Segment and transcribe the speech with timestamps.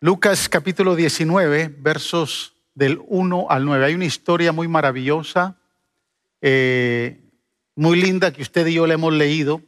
[0.00, 3.86] Lucas capítulo 19, versos del 1 al 9.
[3.86, 5.56] Hay una historia muy maravillosa,
[6.42, 7.18] eh,
[7.74, 9.62] muy linda que usted y yo le hemos leído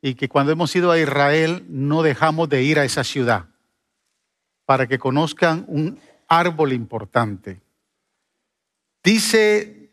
[0.00, 3.50] y que cuando hemos ido a Israel no dejamos de ir a esa ciudad
[4.64, 7.60] para que conozcan un árbol importante.
[9.02, 9.90] Dice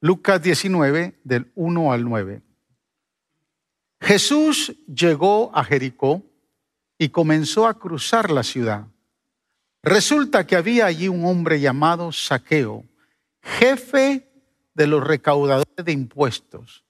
[0.00, 2.42] Lucas 19 del 1 al 9.
[4.00, 6.20] Jesús llegó a Jericó
[6.98, 8.88] y comenzó a cruzar la ciudad.
[9.82, 12.84] Resulta que había allí un hombre llamado Saqueo,
[13.42, 14.30] jefe
[14.74, 16.84] de los recaudadores de impuestos,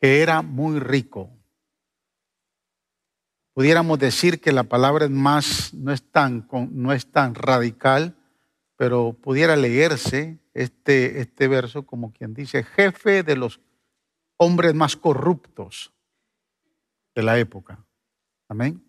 [0.00, 1.30] que era muy rico.
[3.54, 8.14] Pudiéramos decir que la palabra más, no es tan, no es tan radical,
[8.76, 13.60] pero pudiera leerse este, este verso como quien dice, jefe de los
[14.36, 15.94] hombres más corruptos
[17.14, 17.82] de la época.
[18.48, 18.85] Amén.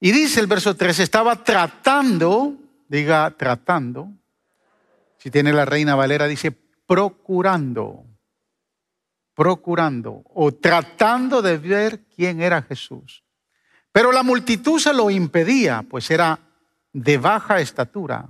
[0.00, 2.54] Y dice el verso 3, estaba tratando,
[2.88, 4.10] diga tratando,
[5.18, 6.52] si tiene la reina Valera, dice
[6.86, 8.04] procurando,
[9.34, 13.24] procurando o tratando de ver quién era Jesús.
[13.90, 16.38] Pero la multitud se lo impedía, pues era
[16.92, 18.28] de baja estatura.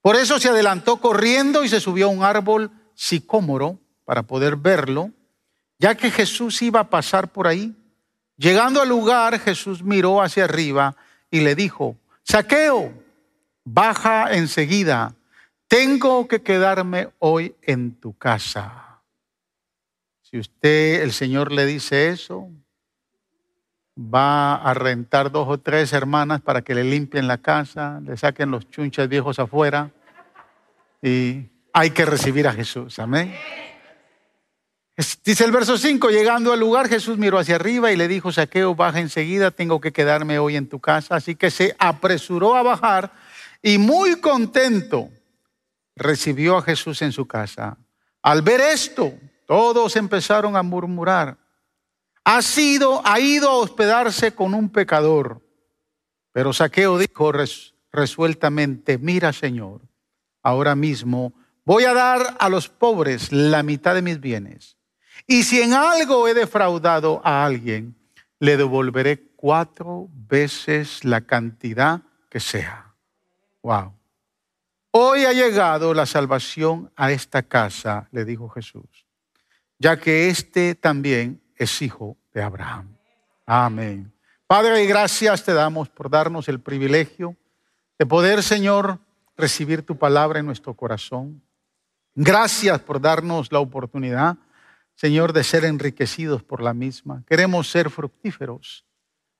[0.00, 5.10] Por eso se adelantó corriendo y se subió a un árbol sicómoro para poder verlo,
[5.78, 7.74] ya que Jesús iba a pasar por ahí.
[8.36, 10.96] Llegando al lugar, Jesús miró hacia arriba
[11.30, 12.92] y le dijo, Saqueo,
[13.64, 15.14] baja enseguida,
[15.68, 19.00] tengo que quedarme hoy en tu casa.
[20.22, 22.50] Si usted, el Señor le dice eso,
[23.98, 28.50] va a rentar dos o tres hermanas para que le limpien la casa, le saquen
[28.50, 29.90] los chunches viejos afuera
[31.00, 32.98] y hay que recibir a Jesús.
[32.98, 33.34] Amén.
[35.24, 38.74] Dice el verso 5, llegando al lugar, Jesús miró hacia arriba y le dijo, Saqueo,
[38.74, 41.16] baja enseguida, tengo que quedarme hoy en tu casa.
[41.16, 43.12] Así que se apresuró a bajar
[43.62, 45.10] y muy contento
[45.94, 47.76] recibió a Jesús en su casa.
[48.22, 49.12] Al ver esto,
[49.46, 51.36] todos empezaron a murmurar.
[52.24, 55.42] Ha sido, ha ido a hospedarse con un pecador.
[56.32, 57.32] Pero Saqueo dijo
[57.92, 59.82] resueltamente, mira Señor,
[60.42, 64.75] ahora mismo voy a dar a los pobres la mitad de mis bienes.
[65.26, 67.96] Y si en algo he defraudado a alguien,
[68.38, 72.94] le devolveré cuatro veces la cantidad que sea.
[73.62, 73.92] Wow.
[74.92, 79.06] Hoy ha llegado la salvación a esta casa, le dijo Jesús,
[79.78, 82.96] ya que este también es hijo de Abraham.
[83.44, 84.12] Amén.
[84.46, 87.36] Padre, gracias te damos por darnos el privilegio
[87.98, 89.00] de poder, Señor,
[89.36, 91.42] recibir tu palabra en nuestro corazón.
[92.14, 94.38] Gracias por darnos la oportunidad
[94.96, 97.22] Señor, de ser enriquecidos por la misma.
[97.26, 98.84] Queremos ser fructíferos.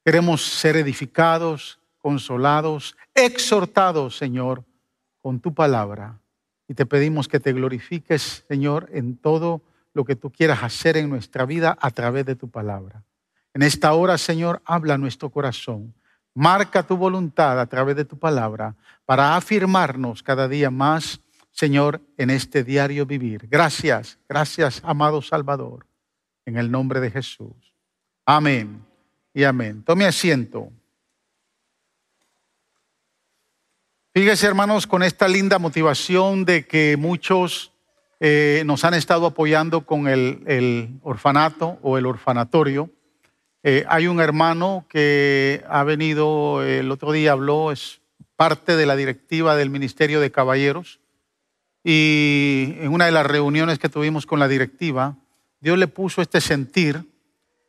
[0.05, 4.62] Queremos ser edificados, consolados, exhortados, Señor,
[5.21, 6.21] con tu palabra.
[6.69, 9.62] Y te pedimos que te glorifiques, Señor, en todo
[9.95, 13.03] lo que tú quieras hacer en nuestra vida a través de tu palabra.
[13.55, 15.95] En esta hora, Señor, habla nuestro corazón.
[16.34, 21.19] Marca tu voluntad a través de tu palabra para afirmarnos cada día más
[21.56, 23.49] Señor, en este diario vivir.
[23.49, 25.87] Gracias, gracias, amado Salvador,
[26.44, 27.72] en el nombre de Jesús.
[28.27, 28.84] Amén
[29.33, 29.83] y amén.
[29.83, 30.71] Tome asiento.
[34.12, 37.72] Fíjese, hermanos, con esta linda motivación de que muchos
[38.21, 42.91] eh, nos han estado apoyando con el, orfanato o el orfanatorio.
[43.62, 48.03] Eh, hay un hermano que ha venido, el otro día habló, es
[48.37, 51.00] parte de la directiva del Ministerio de Caballeros
[51.89, 55.15] y en una de las reuniones que tuvimos con la directiva,
[55.61, 57.01] Dios le puso este sentir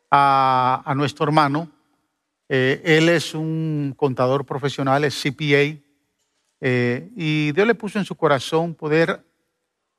[0.10, 1.70] a, nuestro hermano.
[2.50, 5.80] Eh, él es un contador profesional, es CPA,
[6.62, 9.24] eh, y Dios le puso en su corazón poder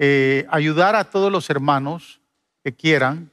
[0.00, 2.20] eh, ayudar a todos los hermanos
[2.64, 3.30] que quieran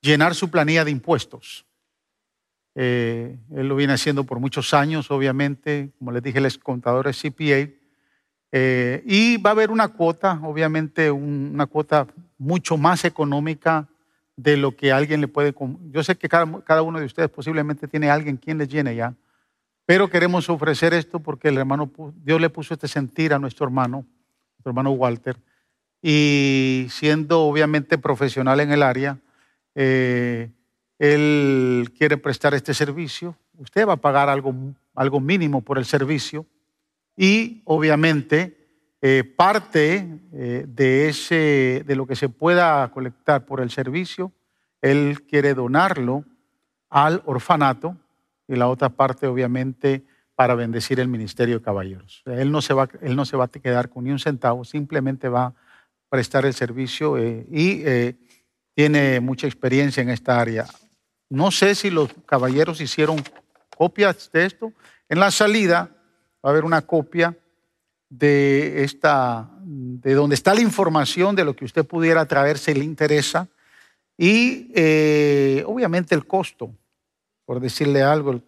[0.00, 1.66] llenar su planilla de impuestos.
[2.74, 5.90] Eh, él lo viene haciendo por muchos años, obviamente.
[5.98, 7.72] Como les dije, es contador de CPA.
[8.54, 12.06] Eh, y va a haber una cuota, obviamente, una cuota
[12.38, 13.88] mucho más económica
[14.36, 15.54] de lo que alguien le puede.
[15.90, 19.14] Yo sé que cada, uno de ustedes posiblemente tiene alguien quien les llene ya,
[19.86, 24.04] pero queremos ofrecer esto porque el hermano, Dios le puso este sentir a nuestro hermano,
[24.56, 25.36] nuestro hermano Walter,
[26.02, 29.18] y siendo obviamente profesional en el área,
[29.74, 30.50] eh,
[31.02, 34.54] él quiere prestar este servicio, usted va a pagar algo,
[34.94, 36.46] algo mínimo por el servicio
[37.16, 38.56] y obviamente
[39.00, 44.30] eh, parte eh, de, ese, de lo que se pueda colectar por el servicio,
[44.80, 46.24] él quiere donarlo
[46.88, 47.96] al orfanato
[48.46, 50.04] y la otra parte obviamente
[50.36, 52.22] para bendecir el ministerio de caballeros.
[52.26, 55.28] Él no se va, él no se va a quedar con ni un centavo, simplemente
[55.28, 55.54] va a
[56.08, 57.82] prestar el servicio eh, y
[58.72, 60.64] tiene mucha experiencia en esta área.
[61.32, 63.16] No sé si los caballeros hicieron
[63.74, 64.74] copias de esto.
[65.08, 65.88] En la salida
[66.44, 67.34] va a haber una copia
[68.10, 72.84] de esta, de donde está la información de lo que usted pudiera traer si le
[72.84, 73.48] interesa
[74.18, 76.70] y eh, obviamente el costo,
[77.46, 78.38] por decirle algo,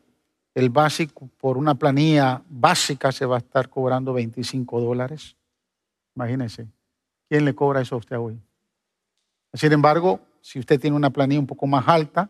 [0.54, 5.36] el básico por una planilla básica se va a estar cobrando 25 dólares.
[6.14, 6.66] Imagínense,
[7.30, 8.38] ¿quién le cobra eso a usted hoy?
[9.54, 12.28] Sin embargo, si usted tiene una planilla un poco más alta,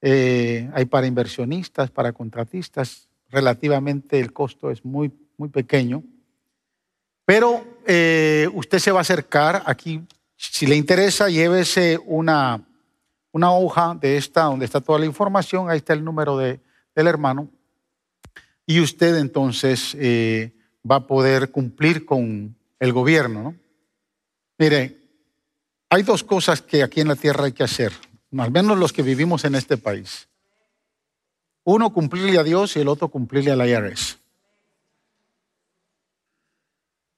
[0.00, 6.02] eh, hay para inversionistas, para contratistas, relativamente el costo es muy, muy pequeño.
[7.24, 10.00] Pero eh, usted se va a acercar aquí,
[10.36, 12.64] si le interesa, llévese una,
[13.32, 16.60] una hoja de esta donde está toda la información, ahí está el número de,
[16.94, 17.50] del hermano,
[18.64, 20.52] y usted entonces eh,
[20.88, 23.42] va a poder cumplir con el gobierno.
[23.42, 23.54] ¿no?
[24.58, 24.96] Mire,
[25.88, 27.92] hay dos cosas que aquí en la tierra hay que hacer,
[28.36, 30.28] al menos los que vivimos en este país.
[31.64, 34.18] Uno, cumplirle a Dios y el otro, cumplirle al IRS.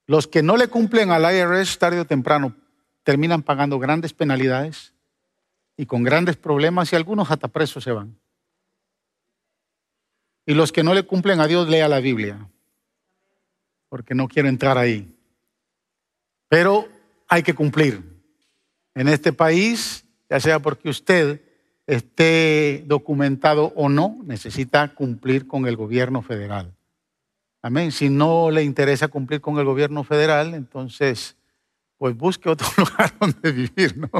[0.06, 2.56] Los que no le cumplen al IRS tarde o temprano
[3.02, 4.94] terminan pagando grandes penalidades
[5.76, 8.19] y con grandes problemas y algunos hasta presos se van.
[10.46, 12.49] Y los que no le cumplen a Dios, lea la Biblia,
[13.90, 15.14] porque no quiero entrar ahí.
[16.49, 16.88] Pero
[17.28, 18.02] hay que cumplir.
[18.94, 21.40] En este país, ya sea porque usted
[21.86, 26.75] esté documentado o no, necesita cumplir con el gobierno federal.
[27.62, 27.92] Amén.
[27.92, 31.36] Si no le interesa cumplir con el gobierno federal, entonces
[31.96, 34.10] pues busque otro lugar donde vivir, ¿no?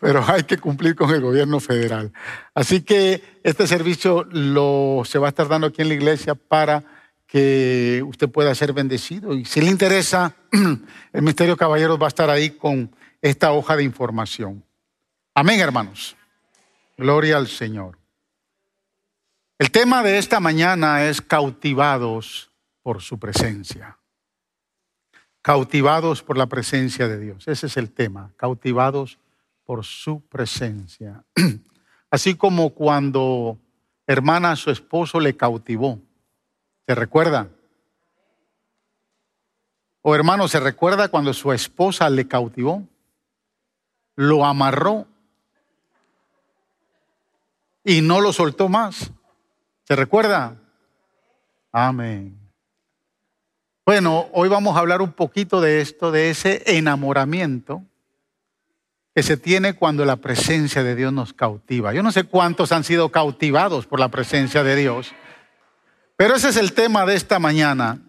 [0.00, 2.12] Pero hay que cumplir con el gobierno federal.
[2.54, 6.84] Así que este servicio lo, se va a estar dando aquí en la iglesia para
[7.26, 9.34] que usted pueda ser bendecido.
[9.34, 12.90] Y si le interesa, el Ministerio Caballeros va a estar ahí con
[13.20, 14.64] esta hoja de información.
[15.34, 16.16] Amén, hermanos.
[16.96, 17.98] Gloria al Señor.
[19.58, 22.50] El tema de esta mañana es cautivados
[22.82, 23.98] por su presencia
[25.48, 27.48] cautivados por la presencia de Dios.
[27.48, 29.18] Ese es el tema, cautivados
[29.64, 31.24] por su presencia.
[32.10, 33.58] Así como cuando
[34.06, 35.98] hermana su esposo le cautivó.
[36.86, 37.48] ¿Se recuerda?
[40.02, 42.82] O hermano, ¿se recuerda cuando su esposa le cautivó?
[44.16, 45.06] Lo amarró
[47.88, 49.10] y no lo soltó más.
[49.84, 50.60] ¿Se recuerda?
[51.72, 52.38] Amén.
[53.86, 57.82] Bueno, hoy vamos a hablar un poquito de esto, de ese enamoramiento
[59.14, 61.94] que se tiene cuando la presencia de Dios nos cautiva.
[61.94, 65.12] Yo no sé cuántos han sido cautivados por la presencia de Dios,
[66.14, 68.02] pero ese es el tema de esta mañana.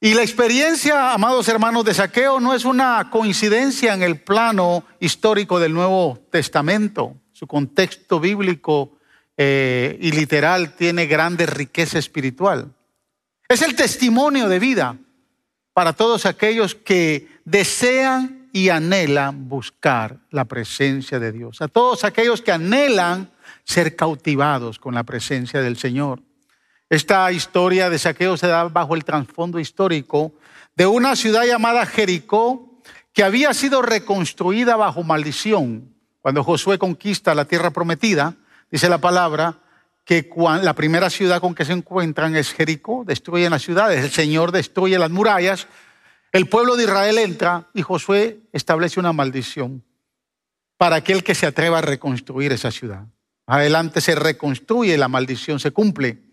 [0.00, 5.58] Y la experiencia, amados hermanos, de saqueo no es una coincidencia en el plano histórico
[5.58, 7.16] del Nuevo Testamento.
[7.36, 8.96] Su contexto bíblico
[9.36, 12.72] eh, y literal tiene grande riqueza espiritual.
[13.46, 14.96] Es el testimonio de vida
[15.74, 21.60] para todos aquellos que desean y anhelan buscar la presencia de Dios.
[21.60, 23.30] A todos aquellos que anhelan
[23.64, 26.22] ser cautivados con la presencia del Señor.
[26.88, 30.32] Esta historia de saqueo se da bajo el trasfondo histórico
[30.74, 32.80] de una ciudad llamada Jericó
[33.12, 35.95] que había sido reconstruida bajo maldición.
[36.26, 38.34] Cuando Josué conquista la tierra prometida,
[38.68, 39.60] dice la palabra,
[40.04, 40.28] que
[40.60, 44.98] la primera ciudad con que se encuentran es Jericó, destruyen las ciudades, el Señor destruye
[44.98, 45.68] las murallas,
[46.32, 49.84] el pueblo de Israel entra y Josué establece una maldición
[50.76, 53.04] para aquel que se atreva a reconstruir esa ciudad.
[53.46, 56.24] Adelante se reconstruye, la maldición se cumple.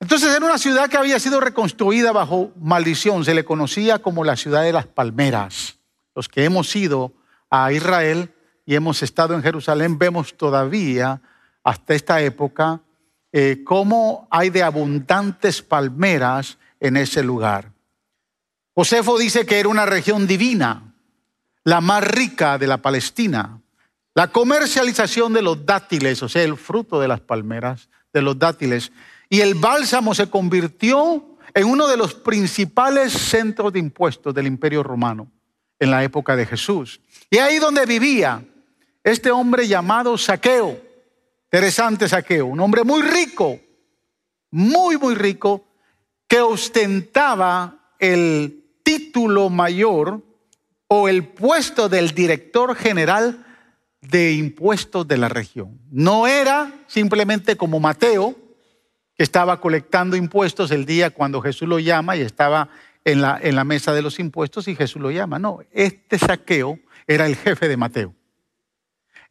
[0.00, 4.36] Entonces era una ciudad que había sido reconstruida bajo maldición, se le conocía como la
[4.36, 5.76] ciudad de las palmeras.
[6.14, 7.12] Los que hemos ido
[7.50, 8.30] a Israel
[8.66, 11.20] y hemos estado en Jerusalén vemos todavía
[11.62, 12.80] hasta esta época,
[13.32, 17.72] eh, cómo hay de abundantes palmeras en ese lugar.
[18.74, 20.94] Josefo dice que era una región divina,
[21.64, 23.60] la más rica de la Palestina.
[24.16, 28.92] La comercialización de los dátiles, o sea, el fruto de las palmeras, de los dátiles,
[29.28, 34.84] y el bálsamo se convirtió en uno de los principales centros de impuestos del imperio
[34.84, 35.28] romano
[35.80, 37.00] en la época de Jesús.
[37.28, 38.44] Y ahí donde vivía
[39.04, 40.80] este hombre llamado Saqueo.
[41.44, 43.60] Interesante Saqueo, un hombre muy rico,
[44.50, 45.68] muy, muy rico,
[46.26, 50.22] que ostentaba el título mayor
[50.88, 53.46] o el puesto del director general
[54.00, 55.80] de impuestos de la región.
[55.90, 58.34] No era simplemente como Mateo,
[59.16, 62.68] que estaba colectando impuestos el día cuando Jesús lo llama y estaba
[63.04, 65.38] en la, en la mesa de los impuestos y Jesús lo llama.
[65.38, 68.14] No, este saqueo era el jefe de Mateo.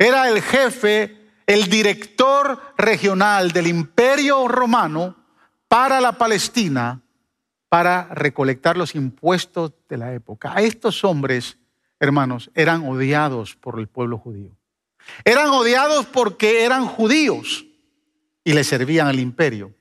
[0.03, 1.15] Era el jefe,
[1.48, 5.15] el director regional del imperio romano
[5.69, 7.01] para la Palestina
[7.69, 10.51] para recolectar los impuestos de la época.
[10.53, 11.57] A estos hombres,
[12.01, 14.51] hermanos, eran odiados por el pueblo judío.
[15.24, 17.65] Eran odiados porque eran judíos
[18.43, 19.74] y le servían al imperio.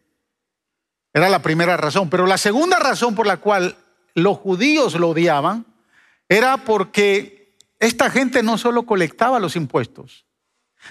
[1.12, 2.08] Era la primera razón.
[2.08, 3.76] Pero la segunda razón por la cual
[4.14, 5.66] los judíos lo odiaban
[6.28, 7.41] era porque
[7.82, 10.24] esta gente no solo colectaba los impuestos.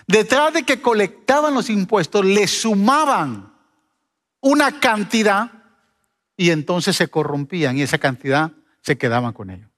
[0.08, 3.54] Detrás de que colectaban los impuestos, le sumaban
[4.42, 5.52] una cantidad
[6.36, 9.70] y entonces se corrompían y esa cantidad se quedaban con ellos.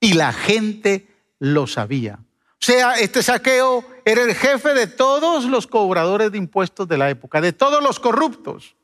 [0.00, 1.06] Y la gente
[1.38, 2.18] lo sabía.
[2.54, 7.10] O sea, este saqueo era el jefe de todos los cobradores de impuestos de la
[7.10, 8.74] época, de todos los corruptos.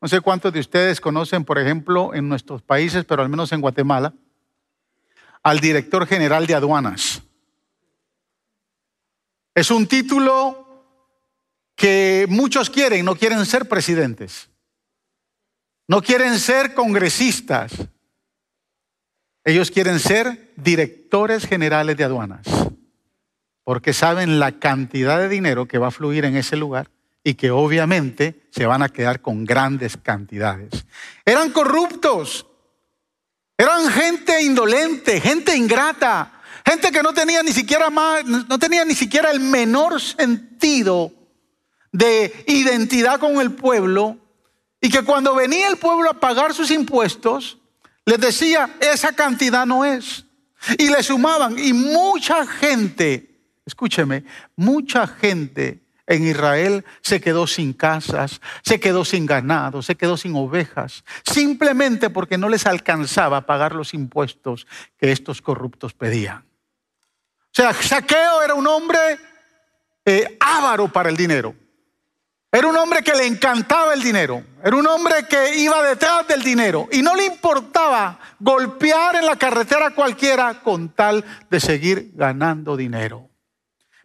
[0.00, 3.60] No sé cuántos de ustedes conocen, por ejemplo, en nuestros países, pero al menos en
[3.60, 4.14] Guatemala,
[5.46, 7.22] al director general de aduanas.
[9.54, 10.82] Es un título
[11.76, 14.50] que muchos quieren, no quieren ser presidentes,
[15.86, 17.70] no quieren ser congresistas,
[19.44, 22.44] ellos quieren ser directores generales de aduanas
[23.62, 26.90] porque saben la cantidad de dinero que va a fluir en ese lugar
[27.22, 30.86] y que obviamente se van a quedar con grandes cantidades.
[31.24, 32.46] Eran corruptos,
[33.58, 36.32] eran gente indolente, gente ingrata,
[36.64, 41.12] gente que no tenía ni siquiera más, no tenía ni siquiera el menor sentido
[41.92, 44.18] de identidad con el pueblo
[44.80, 47.58] y que cuando venía el pueblo a pagar sus impuestos
[48.04, 50.24] les decía esa cantidad no es
[50.78, 53.36] y le sumaban y mucha gente
[53.66, 54.22] Escúcheme,
[54.54, 60.34] mucha gente en Israel se quedó sin casas, se quedó sin ganado, se quedó sin
[60.36, 64.66] ovejas, simplemente porque no les alcanzaba a pagar los impuestos
[64.98, 66.38] que estos corruptos pedían.
[66.38, 68.98] O sea, Saqueo era un hombre
[70.04, 71.54] eh, avaro para el dinero.
[72.52, 74.42] Era un hombre que le encantaba el dinero.
[74.62, 79.36] Era un hombre que iba detrás del dinero y no le importaba golpear en la
[79.36, 83.28] carretera cualquiera con tal de seguir ganando dinero.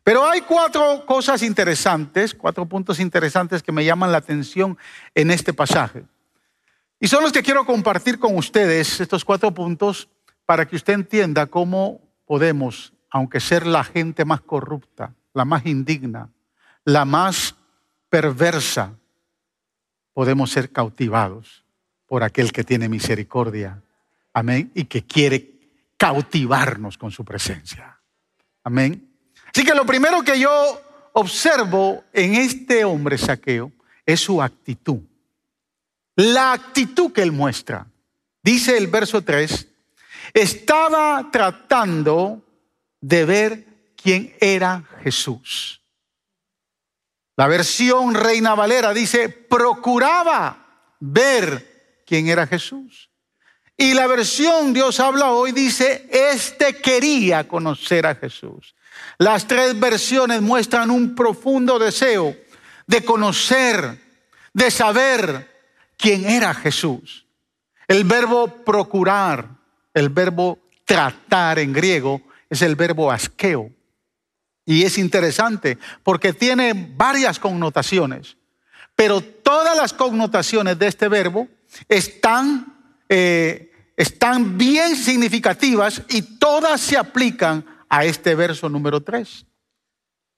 [0.03, 4.77] Pero hay cuatro cosas interesantes, cuatro puntos interesantes que me llaman la atención
[5.13, 6.03] en este pasaje.
[6.99, 10.09] Y son los que quiero compartir con ustedes, estos cuatro puntos,
[10.45, 16.29] para que usted entienda cómo podemos, aunque ser la gente más corrupta, la más indigna,
[16.83, 17.55] la más
[18.09, 18.93] perversa,
[20.13, 21.63] podemos ser cautivados
[22.07, 23.81] por aquel que tiene misericordia.
[24.33, 24.71] Amén.
[24.75, 25.51] Y que quiere
[25.97, 27.99] cautivarnos con su presencia.
[28.63, 29.10] Amén.
[29.53, 30.81] Así que lo primero que yo
[31.13, 33.71] observo en este hombre saqueo
[34.05, 34.99] es su actitud.
[36.15, 37.87] La actitud que él muestra.
[38.43, 39.67] Dice el verso 3,
[40.33, 42.43] estaba tratando
[42.99, 43.65] de ver
[43.95, 45.81] quién era Jesús.
[47.35, 53.09] La versión Reina Valera dice, procuraba ver quién era Jesús.
[53.77, 58.75] Y la versión Dios habla hoy dice, este quería conocer a Jesús.
[59.17, 62.35] Las tres versiones muestran un profundo deseo
[62.87, 63.99] de conocer,
[64.53, 65.49] de saber
[65.97, 67.25] quién era Jesús.
[67.87, 69.47] El verbo procurar,
[69.93, 73.71] el verbo tratar en griego, es el verbo asqueo.
[74.65, 78.37] Y es interesante porque tiene varias connotaciones,
[78.95, 81.47] pero todas las connotaciones de este verbo
[81.87, 89.45] están, eh, están bien significativas y todas se aplican a este verso número 3.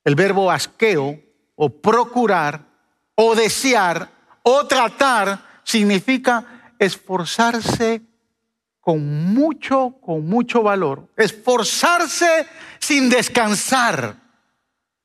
[0.03, 1.21] El verbo asqueo
[1.55, 2.65] o procurar
[3.13, 4.09] o desear
[4.41, 8.01] o tratar significa esforzarse
[8.81, 11.07] con mucho, con mucho valor.
[11.15, 12.47] Esforzarse
[12.79, 14.17] sin descansar.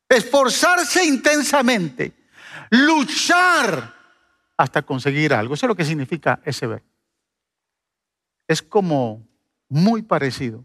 [0.08, 2.14] Esforzarse intensamente.
[2.70, 3.94] Luchar
[4.56, 5.52] hasta conseguir algo.
[5.52, 6.86] Eso es lo que significa ese verbo.
[8.48, 9.28] Es como
[9.68, 10.64] muy parecido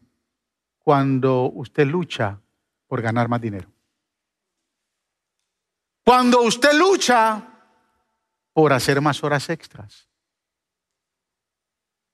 [0.84, 2.40] cuando usted lucha
[2.88, 3.68] por ganar más dinero.
[6.04, 7.42] Cuando usted lucha
[8.52, 10.08] por hacer más horas extras.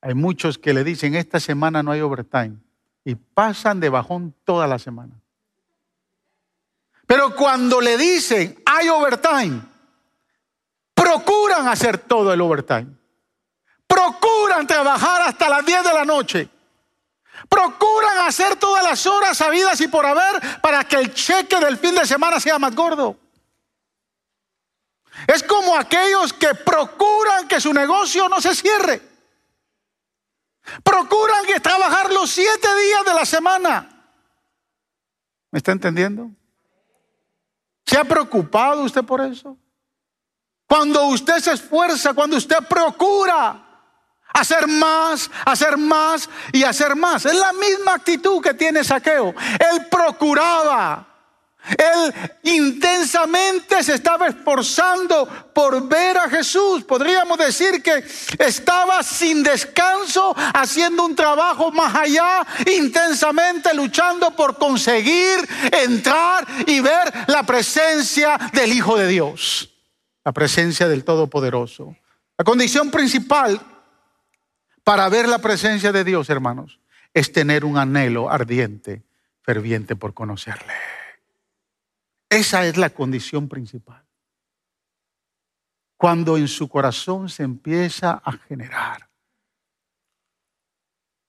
[0.02, 2.58] Hay muchos que le dicen, esta semana no hay overtime
[3.04, 5.20] y pasan de bajón toda la semana.
[7.06, 9.62] Pero cuando le dicen, hay overtime,
[10.94, 12.96] procuran hacer todo el overtime.
[13.88, 16.50] Procuran trabajar hasta las 10 de la noche
[17.50, 21.96] Procuran hacer todas las horas sabidas y por haber para que el cheque del fin
[21.96, 23.18] de semana sea más gordo.
[25.28, 29.02] Es como aquellos que procuran que su negocio no se cierre.
[30.84, 33.90] Procuran que trabajar los siete días de la semana.
[35.52, 36.30] ¿Me está entendiendo?
[37.86, 39.58] ¿Se ha preocupado usted por eso?
[40.68, 43.69] Cuando usted se esfuerza, cuando usted procura
[44.34, 47.26] hacer más, hacer más y hacer más.
[47.26, 49.34] Es la misma actitud que tiene Saqueo.
[49.72, 51.06] Él procuraba.
[51.78, 56.84] Él intensamente se estaba esforzando por ver a Jesús.
[56.86, 58.04] Podríamos decir que
[58.40, 67.12] estaba sin descanso haciendo un trabajo más allá, intensamente luchando por conseguir entrar y ver
[67.28, 69.70] la presencia del Hijo de Dios,
[70.24, 71.96] la presencia del Todopoderoso.
[72.38, 73.60] La condición principal
[74.90, 76.80] para ver la presencia de Dios, hermanos,
[77.14, 79.04] es tener un anhelo ardiente,
[79.44, 80.74] ferviente por conocerle.
[82.28, 84.04] Esa es la condición principal.
[85.96, 89.12] Cuando en su corazón se empieza a generar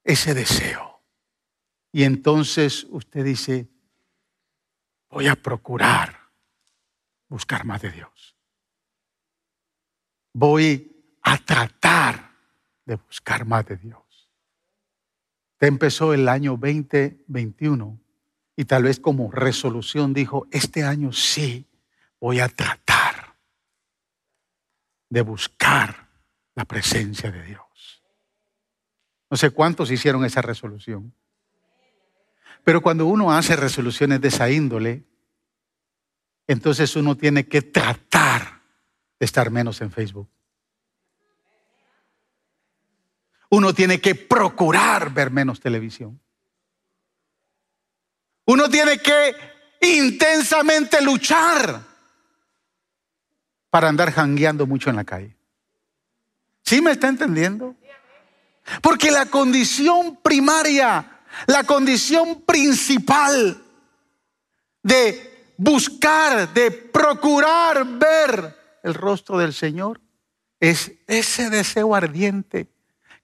[0.04, 1.02] ese deseo.
[1.92, 3.68] Y entonces usted dice,
[5.10, 6.18] voy a procurar
[7.28, 8.34] buscar más de Dios.
[10.32, 12.29] Voy a tratar
[12.90, 14.02] de buscar más de Dios.
[15.52, 18.00] Usted empezó el año 2021
[18.56, 21.68] y tal vez como resolución dijo, este año sí
[22.18, 23.36] voy a tratar
[25.08, 26.08] de buscar
[26.56, 28.02] la presencia de Dios.
[29.30, 31.14] No sé cuántos hicieron esa resolución.
[32.64, 35.04] Pero cuando uno hace resoluciones de esa índole,
[36.48, 38.62] entonces uno tiene que tratar
[39.20, 40.28] de estar menos en Facebook.
[43.50, 46.20] Uno tiene que procurar ver menos televisión.
[48.46, 49.34] Uno tiene que
[49.80, 51.82] intensamente luchar
[53.68, 55.36] para andar jangueando mucho en la calle.
[56.64, 57.74] ¿Sí me está entendiendo?
[58.82, 63.60] Porque la condición primaria, la condición principal
[64.82, 70.00] de buscar, de procurar ver el rostro del Señor,
[70.60, 72.68] es ese deseo ardiente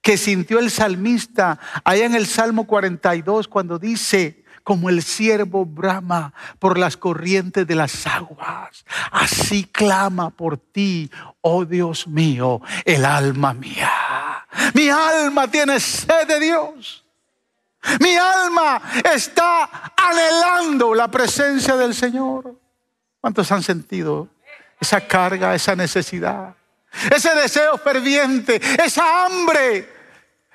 [0.07, 6.33] que sintió el salmista allá en el Salmo 42 cuando dice, como el siervo brama
[6.59, 13.53] por las corrientes de las aguas, así clama por ti, oh Dios mío, el alma
[13.53, 13.91] mía.
[14.73, 17.03] Mi alma tiene sed de Dios.
[17.99, 18.81] Mi alma
[19.13, 22.57] está anhelando la presencia del Señor.
[23.19, 24.29] ¿Cuántos han sentido
[24.79, 26.55] esa carga, esa necesidad?
[27.13, 29.96] Ese deseo ferviente, esa hambre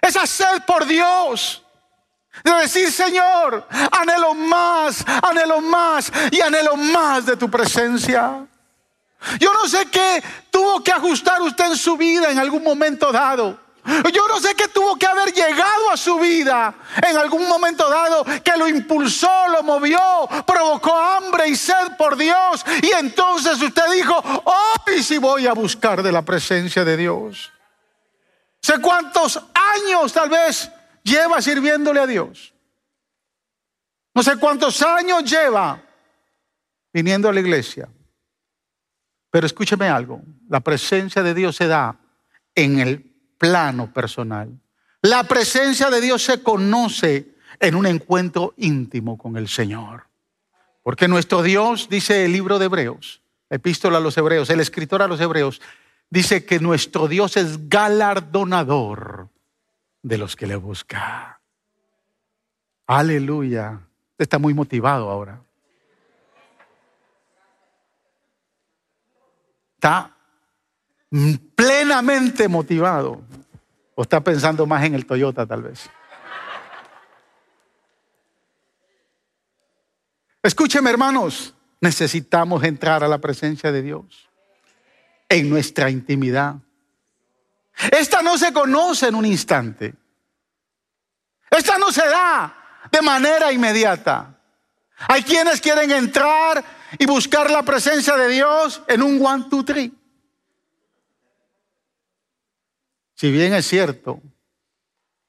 [0.03, 1.63] esa sed por Dios.
[2.43, 8.47] De decir, Señor, anhelo más, anhelo más y anhelo más de tu presencia.
[9.39, 13.61] Yo no sé qué tuvo que ajustar usted en su vida en algún momento dado.
[14.13, 16.75] Yo no sé qué tuvo que haber llegado a su vida
[17.07, 19.99] en algún momento dado que lo impulsó, lo movió,
[20.47, 22.65] provocó hambre y sed por Dios.
[22.81, 27.53] Y entonces usted dijo, hoy sí voy a buscar de la presencia de Dios
[28.63, 30.71] sé cuántos años tal vez
[31.03, 32.55] lleva sirviéndole a Dios.
[34.15, 35.83] No sé cuántos años lleva
[36.93, 37.89] viniendo a la iglesia.
[39.31, 41.99] Pero escúcheme algo, la presencia de Dios se da
[42.55, 43.03] en el
[43.39, 44.61] plano personal.
[45.01, 50.05] La presencia de Dios se conoce en un encuentro íntimo con el Señor.
[50.83, 55.09] Porque nuestro Dios, dice el libro de Hebreos, epístola a los Hebreos, el escritor a
[55.09, 55.61] los Hebreos,
[56.13, 59.31] dice que nuestro Dios es galardonador
[60.03, 61.37] de los que le buscan.
[62.87, 63.81] Aleluya.
[64.19, 65.41] Está muy motivado ahora.
[69.77, 70.15] Está
[71.57, 73.23] plenamente motivado.
[73.95, 75.89] O está pensando más en el Toyota tal vez.
[80.43, 84.29] Escúcheme hermanos, necesitamos entrar a la presencia de Dios
[85.33, 86.57] en nuestra intimidad.
[87.91, 89.95] Esta no se conoce en un instante.
[91.51, 92.55] Esta no se da
[92.91, 94.39] de manera inmediata.
[95.09, 96.63] Hay quienes quieren entrar
[96.99, 99.93] y buscar la presencia de Dios en un one, two, three.
[103.15, 104.21] Si bien es cierto,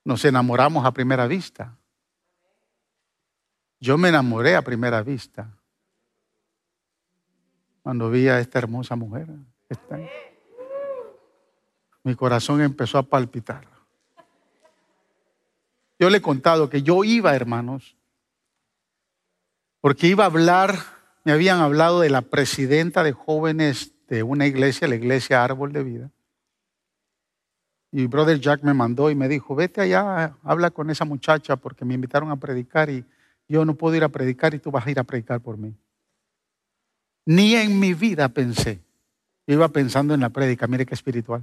[0.04, 1.78] nos enamoramos a primera vista.
[3.80, 5.50] Yo me enamoré a primera vista
[7.82, 9.28] cuando vi a esta hermosa mujer.
[12.04, 13.68] Mi corazón empezó a palpitar.
[16.00, 17.96] Yo le he contado que yo iba, hermanos,
[19.80, 20.76] porque iba a hablar,
[21.24, 25.84] me habían hablado de la presidenta de jóvenes de una iglesia, la iglesia Árbol de
[25.84, 26.12] Vida.
[27.92, 31.86] Y brother Jack me mandó y me dijo, vete allá, habla con esa muchacha porque
[31.86, 33.06] me invitaron a predicar y
[33.48, 35.76] yo no puedo ir a predicar y tú vas a ir a predicar por mí.
[37.26, 38.83] Ni en mi vida pensé.
[39.46, 41.42] Yo iba pensando en la prédica, mire qué espiritual.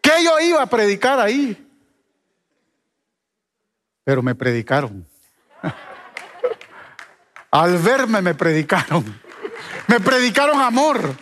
[0.00, 1.68] que yo iba a predicar ahí?
[4.04, 5.06] Pero me predicaron.
[7.50, 9.20] Al verme me predicaron.
[9.86, 11.14] Me predicaron amor.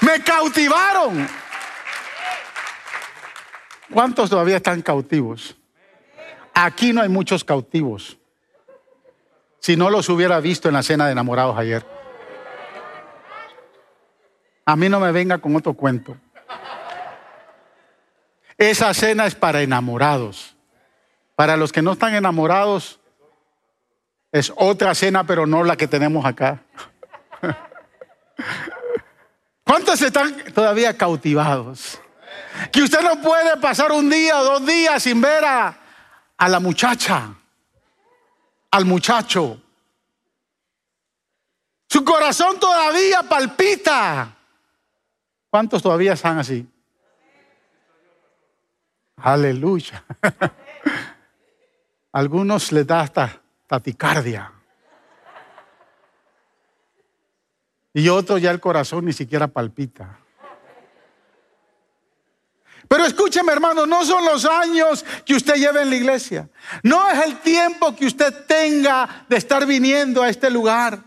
[0.00, 1.28] Me cautivaron.
[3.92, 5.54] ¿Cuántos todavía están cautivos?
[6.54, 8.16] Aquí no hay muchos cautivos.
[9.62, 11.86] Si no los hubiera visto en la cena de enamorados ayer.
[14.66, 16.16] A mí no me venga con otro cuento.
[18.58, 20.56] Esa cena es para enamorados.
[21.36, 22.98] Para los que no están enamorados,
[24.32, 26.60] es otra cena, pero no la que tenemos acá.
[29.64, 32.00] ¿Cuántos están todavía cautivados?
[32.72, 35.78] Que usted no puede pasar un día o dos días sin ver a,
[36.36, 37.36] a la muchacha,
[38.72, 39.60] al muchacho.
[41.88, 44.34] Su corazón todavía palpita.
[45.50, 46.66] ¿Cuántos todavía están así?
[49.16, 50.02] Aleluya.
[52.12, 54.50] Algunos les da hasta taticardia.
[57.92, 60.18] Y otro ya el corazón ni siquiera palpita.
[62.92, 66.46] Pero escúcheme hermano, no son los años que usted lleva en la iglesia.
[66.82, 70.98] No es el tiempo que usted tenga de estar viniendo a este lugar.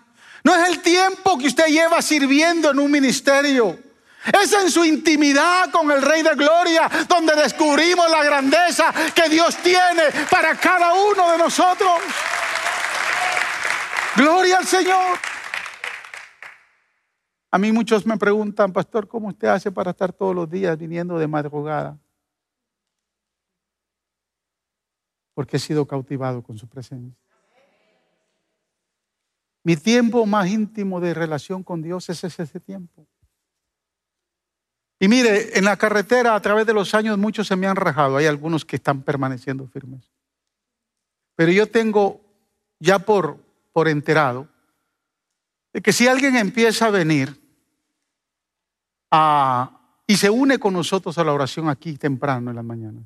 [0.44, 3.78] No es el tiempo que usted lleva sirviendo en un ministerio.
[4.42, 9.56] Es en su intimidad con el Rey de Gloria donde descubrimos la grandeza que Dios
[9.58, 12.00] tiene para cada uno de nosotros.
[14.16, 15.20] Gloria al Señor.
[17.56, 21.18] A mí muchos me preguntan, pastor, ¿cómo usted hace para estar todos los días viniendo
[21.18, 21.98] de madrugada?
[25.34, 27.16] Porque he sido cautivado con su presencia.
[29.64, 33.08] Mi tiempo más íntimo de relación con Dios es ese tiempo.
[35.00, 38.18] Y mire, en la carretera a través de los años muchos se me han rajado,
[38.18, 40.12] hay algunos que están permaneciendo firmes.
[41.38, 42.20] Pero yo tengo
[42.82, 43.38] ya por,
[43.72, 44.50] por enterado
[45.72, 47.45] de que si alguien empieza a venir
[50.08, 53.06] y se une con nosotros a la oración aquí temprano en las mañanas.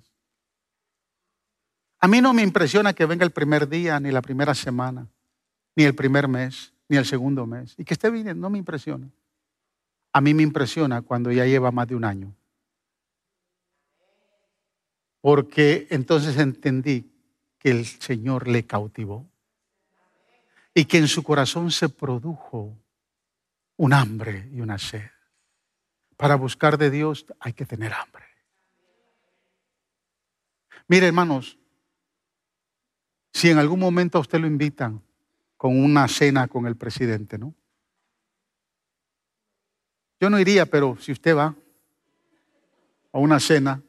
[1.99, 5.07] A mí no me impresiona que venga el primer día, ni la primera semana,
[5.75, 7.75] ni el primer mes, ni el segundo mes.
[7.77, 9.09] Y que esté viniendo, no me impresiona.
[10.13, 12.33] A mí me impresiona cuando ya lleva más de un año.
[15.21, 17.12] Porque entonces entendí
[17.59, 19.29] que el Señor le cautivó
[20.73, 22.77] y que en su corazón se produjo
[23.75, 25.09] un hambre y una sed.
[26.19, 28.25] Para buscar de Dios hay que tener hambre.
[30.89, 31.58] Mire, hermanos,
[33.32, 35.01] si en algún momento a usted lo invitan
[35.55, 37.55] con una cena con el presidente, ¿no?
[40.19, 41.55] Yo no iría, pero si usted va
[43.13, 43.82] a una cena,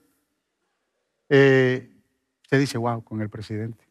[1.28, 1.90] eh,
[2.42, 3.84] usted dice, wow, con el presidente.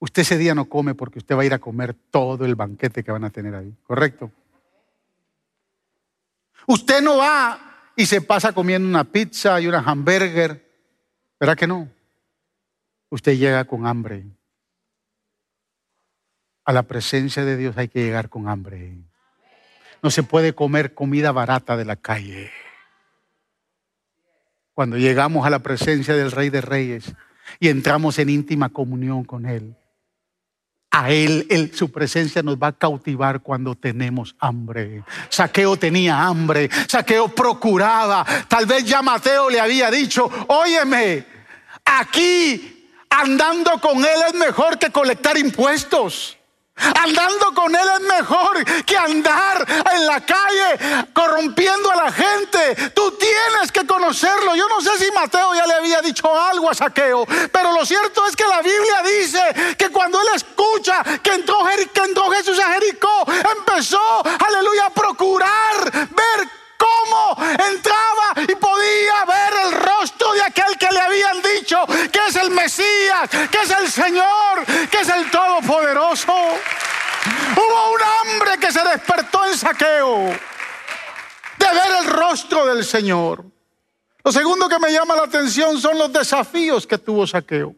[0.00, 3.04] Usted ese día no come porque usted va a ir a comer todo el banquete
[3.04, 4.32] que van a tener ahí, ¿correcto?
[6.66, 10.66] Usted no va y se pasa comiendo una pizza y una hamburger.
[11.38, 11.88] ¿Verdad que no?
[13.10, 14.24] Usted llega con hambre.
[16.64, 18.98] A la presencia de Dios hay que llegar con hambre.
[20.02, 22.50] No se puede comer comida barata de la calle.
[24.72, 27.14] Cuando llegamos a la presencia del Rey de Reyes
[27.58, 29.76] y entramos en íntima comunión con Él,
[30.90, 35.04] a él, su presencia nos va a cautivar cuando tenemos hambre.
[35.28, 38.26] Saqueo tenía hambre, Saqueo procuraba.
[38.48, 41.24] Tal vez ya Mateo le había dicho, óyeme,
[41.84, 46.36] aquí andando con él es mejor que colectar impuestos.
[47.02, 52.90] Andando con Él es mejor que andar en la calle corrompiendo a la gente.
[52.94, 54.54] Tú tienes que conocerlo.
[54.54, 58.26] Yo no sé si Mateo ya le había dicho algo a Saqueo, pero lo cierto
[58.26, 61.60] es que la Biblia dice que cuando Él escucha que entró,
[62.40, 63.24] Jesús a Jericó,
[63.58, 67.36] empezó, aleluya, a procurar ver cómo
[67.70, 72.50] entraba y podía ver el rostro de aquel que le habían dicho que es el
[72.50, 76.34] Mesías, que es el Señor, que es el Todopoderoso.
[79.80, 83.44] De ver el rostro del Señor.
[84.22, 87.74] Lo segundo que me llama la atención son los desafíos que tuvo Saqueo,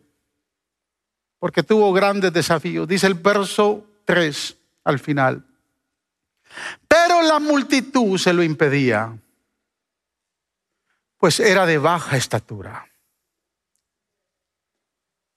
[1.39, 2.89] porque tuvo grandes desafíos.
[2.89, 5.47] Dice el verso 3 al final.
[6.89, 9.17] Pero la multitud se lo impedía,
[11.19, 12.89] pues era de baja estatura.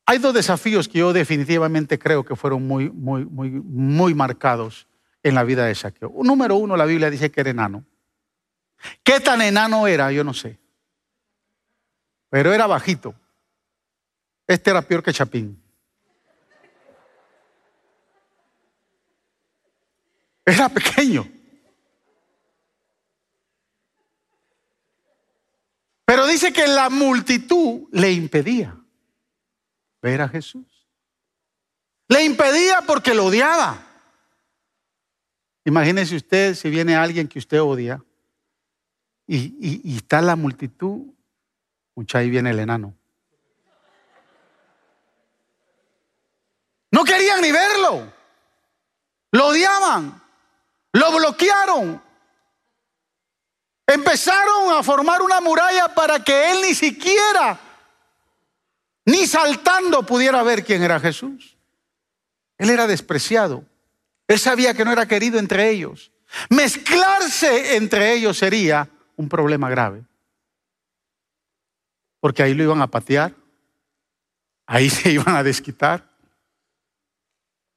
[0.08, 4.88] Hay dos desafíos que yo definitivamente creo que fueron muy, muy, muy, muy marcados
[5.26, 6.14] en la vida de Saqueo.
[6.22, 7.84] Número uno, la Biblia dice que era enano.
[9.04, 10.12] ¿Qué tan enano era?
[10.12, 10.60] Yo no sé.
[12.30, 13.16] Pero era bajito.
[14.46, 15.60] Este era peor que Chapín.
[20.46, 21.28] Era pequeño.
[26.06, 28.78] Pero dice que la multitud le impedía
[30.04, 30.88] ver a Jesús.
[32.10, 33.85] Le impedía porque lo odiaba.
[35.66, 38.04] Imagínese usted si viene alguien que usted odia
[39.28, 41.08] y, está la multitud,
[41.96, 42.96] mucha ahí viene el enano.
[46.92, 48.14] No querían ni verlo.
[49.32, 50.22] Lo odiaban.
[50.94, 52.02] Lo bloquearon.
[53.88, 57.60] Empezaron a formar una muralla para que él ni siquiera
[59.06, 61.58] ni saltando pudiera ver quién era Jesús.
[62.58, 63.66] Él era despreciado.
[64.28, 66.12] Él sabía que no era querido entre ellos.
[66.50, 70.04] Mezclarse entre ellos sería un problema grave.
[72.20, 73.36] Porque ahí lo iban a patear,
[74.66, 76.10] ahí se iban a desquitar.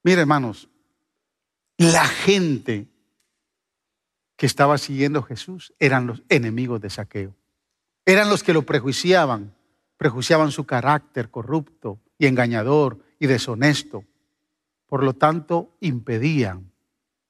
[0.03, 0.69] Mire, hermanos,
[1.77, 2.87] la gente
[4.37, 7.35] que estaba siguiendo a Jesús eran los enemigos de Saqueo.
[8.07, 9.55] Eran los que lo prejuiciaban,
[9.97, 14.05] prejuiciaban su carácter corrupto y engañador y deshonesto.
[14.89, 16.73] Por lo tanto, impedían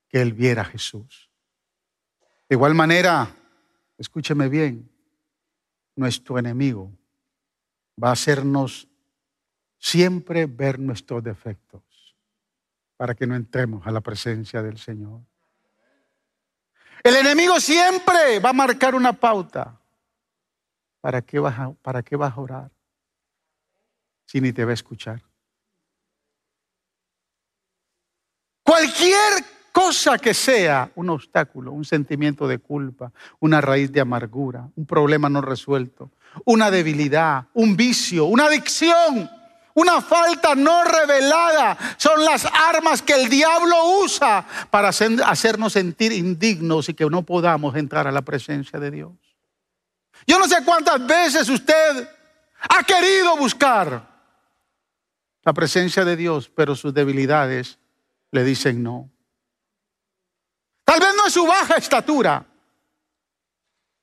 [0.08, 1.28] que él viera a Jesús.
[2.48, 3.34] De igual manera,
[3.98, 4.90] escúcheme bien,
[5.96, 6.92] nuestro enemigo
[8.02, 8.88] va a hacernos
[9.76, 11.82] siempre ver nuestros defectos
[12.96, 15.20] para que no entremos a la presencia del Señor.
[17.02, 19.80] El enemigo siempre va a marcar una pauta.
[21.00, 22.70] ¿Para qué vas a, para qué vas a orar
[24.26, 25.27] si ni te va a escuchar?
[28.68, 34.84] Cualquier cosa que sea un obstáculo, un sentimiento de culpa, una raíz de amargura, un
[34.84, 36.10] problema no resuelto,
[36.44, 39.30] una debilidad, un vicio, una adicción,
[39.72, 46.90] una falta no revelada, son las armas que el diablo usa para hacernos sentir indignos
[46.90, 49.12] y que no podamos entrar a la presencia de Dios.
[50.26, 52.06] Yo no sé cuántas veces usted
[52.68, 54.06] ha querido buscar
[55.42, 57.78] la presencia de Dios, pero sus debilidades
[58.32, 59.10] le dicen no.
[60.84, 62.44] Tal vez no es su baja estatura,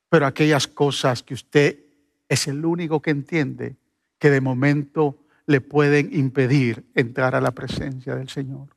[0.09, 1.79] pero aquellas cosas que usted
[2.27, 3.75] es el único que entiende
[4.19, 8.75] que de momento le pueden impedir entrar a la presencia del Señor.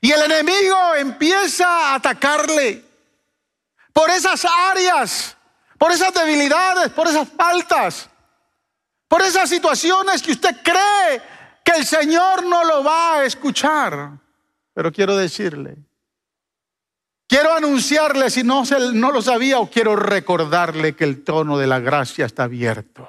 [0.00, 2.84] Y el enemigo empieza a atacarle
[3.92, 5.36] por esas áreas
[5.80, 8.10] por esas debilidades, por esas faltas,
[9.08, 11.22] por esas situaciones que usted cree
[11.64, 14.10] que el Señor no lo va a escuchar.
[14.80, 15.76] Pero quiero decirle,
[17.28, 18.62] quiero anunciarle si no,
[18.94, 23.06] no lo sabía o quiero recordarle que el trono de la gracia está abierto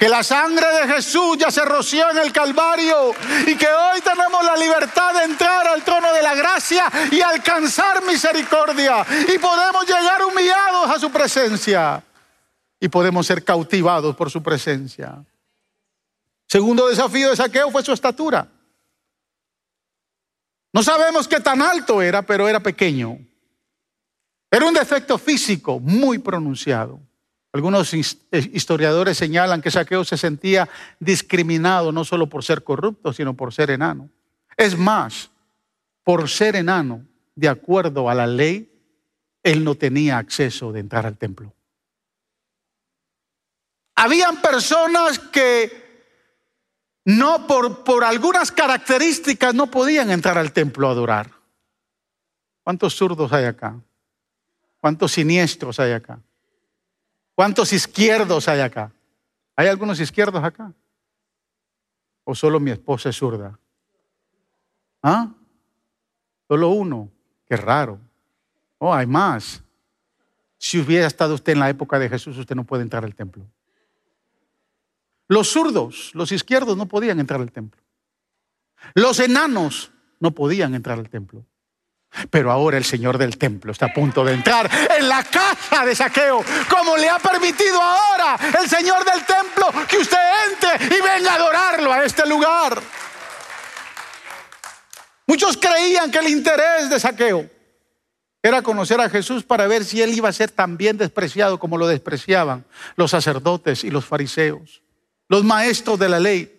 [0.00, 3.12] que la sangre de Jesús ya se roció en el Calvario
[3.46, 8.04] y que hoy tenemos la libertad de entrar al trono de la gracia y alcanzar
[8.04, 12.02] misericordia y podemos llegar humillados a su presencia
[12.80, 15.24] y podemos ser cautivados por su presencia.
[16.48, 18.48] Segundo desafío de saqueo fue su estatura.
[20.72, 23.18] No sabemos qué tan alto era, pero era pequeño.
[24.50, 27.00] Era un defecto físico muy pronunciado.
[27.52, 28.00] Algunos eh,
[28.52, 30.68] historiadores señalan que Saqueo se sentía
[31.00, 34.08] discriminado no solo por ser corrupto, sino por ser enano.
[34.56, 35.30] Es más,
[36.04, 37.04] por ser enano,
[37.34, 38.72] de acuerdo a la ley,
[39.42, 41.52] él no tenía acceso de entrar al templo.
[43.96, 45.89] Habían personas que
[47.04, 51.30] no por, por algunas características no podían entrar al templo a adorar.
[52.62, 53.80] ¿Cuántos zurdos hay acá?
[54.80, 56.20] ¿Cuántos siniestros hay acá?
[57.34, 58.92] ¿Cuántos izquierdos hay acá?
[59.56, 60.72] ¿Hay algunos izquierdos acá?
[62.24, 63.58] ¿O solo mi esposa es zurda?
[65.02, 65.28] ¿Ah?
[66.48, 67.10] Solo uno.
[67.46, 67.98] Qué raro.
[68.78, 69.62] Oh, hay más.
[70.58, 73.44] Si hubiera estado usted en la época de Jesús, usted no puede entrar al templo.
[75.30, 77.80] Los zurdos, los izquierdos no podían entrar al templo.
[78.94, 81.46] Los enanos no podían entrar al templo.
[82.30, 85.94] Pero ahora el Señor del templo está a punto de entrar en la casa de
[85.94, 90.18] saqueo, como le ha permitido ahora el Señor del templo que usted
[90.50, 92.82] entre y venga a adorarlo a este lugar.
[95.28, 97.48] Muchos creían que el interés de saqueo
[98.42, 101.78] era conocer a Jesús para ver si él iba a ser tan bien despreciado como
[101.78, 102.64] lo despreciaban
[102.96, 104.82] los sacerdotes y los fariseos,
[105.30, 106.52] los maestros de la ley.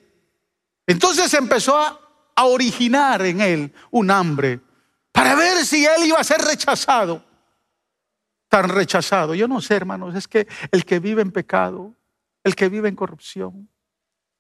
[0.88, 2.00] Entonces empezó a,
[2.34, 4.62] a originar en él un hambre
[5.12, 7.24] para ver si él iba a ser rechazado.
[8.48, 9.36] Tan rechazado.
[9.36, 11.94] Yo no sé, hermanos, es que el que vive en pecado,
[12.46, 13.70] el que vive en corrupción,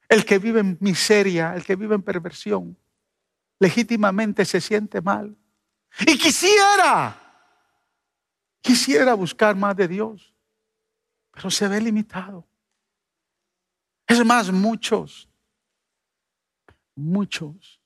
[0.07, 2.77] el que vive en miseria, el que vive en perversión,
[3.59, 5.35] legítimamente se siente mal.
[6.07, 7.17] Y quisiera,
[8.61, 10.33] quisiera buscar más de Dios,
[11.31, 12.47] pero se ve limitado.
[14.11, 15.29] Es más, muchos,
[16.97, 17.79] muchos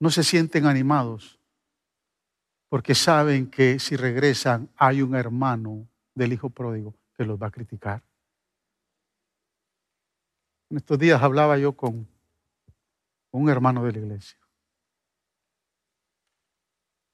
[0.00, 1.38] no se sienten animados
[2.68, 7.52] porque saben que si regresan hay un hermano del hijo pródigo que los va a
[7.52, 8.02] criticar.
[10.68, 12.08] En estos días hablaba yo con
[13.30, 14.40] un hermano de la iglesia.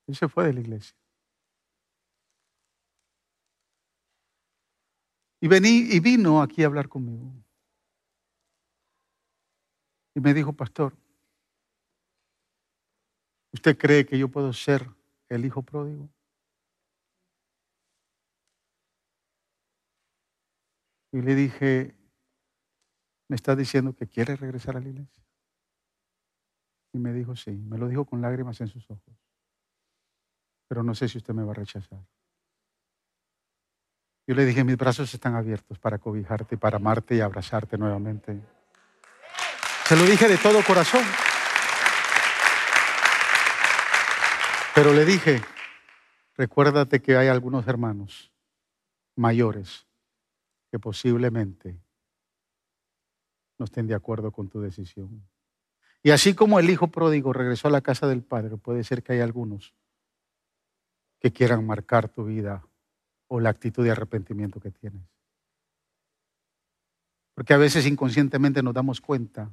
[0.07, 1.02] Él se fue de la iglesia.
[5.43, 7.31] Y, vení, y vino aquí a hablar conmigo.
[10.15, 10.95] Y me dijo, pastor,
[13.53, 14.89] ¿Usted cree que yo puedo ser
[15.29, 16.09] el hijo pródigo?
[21.13, 21.95] Y le dije,
[23.29, 25.23] ¿me está diciendo que quiere regresar a la iglesia?
[26.95, 29.15] Y me dijo, sí, me lo dijo con lágrimas en sus ojos.
[30.69, 32.03] Pero no sé si usted me va a rechazar.
[34.33, 38.41] Yo le dije, mis brazos están abiertos para cobijarte, para amarte y abrazarte nuevamente.
[39.85, 41.05] Se lo dije de todo corazón.
[44.75, 45.43] Pero le dije,
[46.35, 48.33] recuérdate que hay algunos hermanos
[49.17, 49.87] mayores
[50.71, 51.79] que posiblemente
[53.59, 55.29] no estén de acuerdo con tu decisión.
[56.03, 59.13] Y así como el hijo pródigo regresó a la casa del padre, puede ser que
[59.13, 59.75] hay algunos
[61.21, 62.65] que quieran marcar tu vida
[63.35, 65.01] o la actitud de arrepentimiento que tienes.
[67.35, 69.51] Porque a veces inconscientemente nos damos cuenta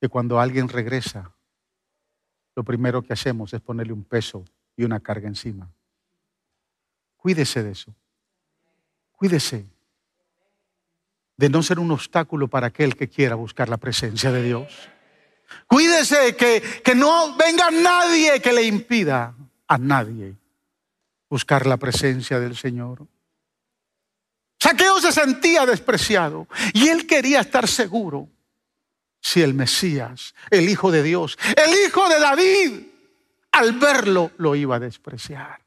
[0.00, 1.34] que cuando alguien regresa
[2.56, 4.46] lo primero que hacemos es ponerle un peso
[4.78, 5.70] y una carga encima.
[7.18, 7.94] Cuídese de eso.
[9.12, 9.66] Cuídese
[11.36, 14.88] de no ser un obstáculo para aquel que quiera buscar la presencia de Dios.
[15.66, 20.38] Cuídese que, que no venga nadie que le impida a nadie
[21.34, 23.08] buscar la presencia del Señor.
[24.60, 28.28] Saqueo se sentía despreciado y él quería estar seguro
[29.20, 32.86] si el Mesías, el Hijo de Dios, el Hijo de David,
[33.50, 35.60] al verlo lo iba a despreciar.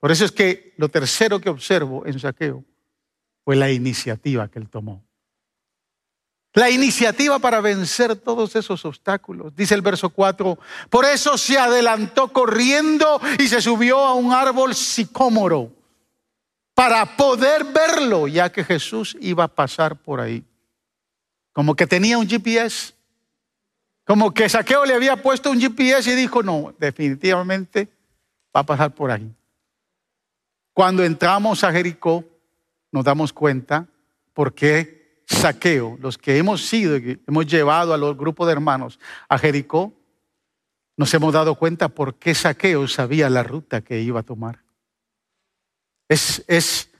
[0.00, 2.64] Por eso es que lo tercero que observo en Saqueo
[3.44, 5.04] fue la iniciativa que él tomó.
[6.54, 9.56] La iniciativa para vencer todos esos obstáculos.
[9.56, 10.58] Dice el verso 4,
[10.90, 15.72] por eso se adelantó corriendo y se subió a un árbol sicómoro
[16.74, 20.44] para poder verlo, ya que Jesús iba a pasar por ahí.
[21.52, 22.94] Como que tenía un GPS.
[24.04, 27.88] Como que Saqueo le había puesto un GPS y dijo, no, definitivamente
[28.54, 29.34] va a pasar por ahí.
[30.74, 32.24] Cuando entramos a Jericó,
[32.90, 33.86] nos damos cuenta
[34.34, 35.01] por qué
[35.32, 39.92] Saqueo, los que hemos sido, hemos llevado a los grupos de hermanos a Jericó,
[40.96, 44.62] nos hemos dado cuenta por qué Saqueo sabía la ruta que iba a tomar.
[46.08, 46.90] Es, es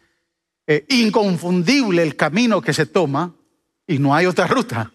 [0.67, 3.35] eh, inconfundible el camino que se toma
[3.87, 4.93] y no hay otra ruta.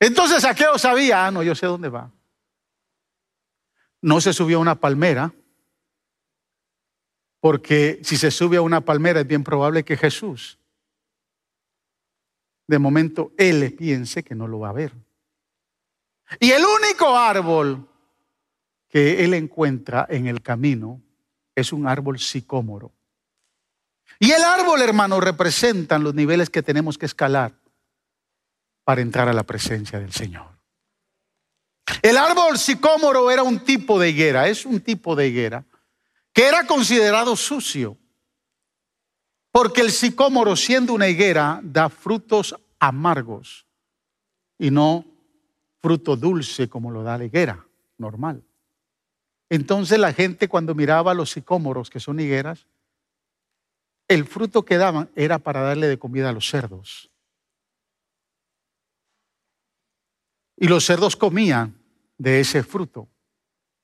[0.00, 2.10] Entonces Saqueo sabía, ah, no, yo sé dónde va.
[4.02, 5.32] No se subió a una palmera,
[7.40, 10.58] porque si se sube a una palmera es bien probable que Jesús,
[12.66, 14.92] de momento, él piense que no lo va a ver.
[16.40, 17.88] Y el único árbol
[18.88, 21.02] que él encuentra en el camino
[21.54, 22.92] es un árbol sicómoro.
[24.18, 27.54] Y el árbol, hermano, representan los niveles que tenemos que escalar
[28.84, 30.56] para entrar a la presencia del Señor.
[32.02, 35.64] El árbol sicómoro era un tipo de higuera, es un tipo de higuera
[36.32, 37.96] que era considerado sucio,
[39.50, 42.54] porque el sicómoro siendo una higuera da frutos
[42.88, 43.66] amargos
[44.58, 45.04] y no
[45.80, 47.66] fruto dulce como lo da la higuera
[47.98, 48.42] normal.
[49.48, 52.66] Entonces la gente cuando miraba los sicómoros, que son higueras,
[54.08, 57.10] el fruto que daban era para darle de comida a los cerdos.
[60.56, 61.78] Y los cerdos comían
[62.18, 63.08] de ese fruto,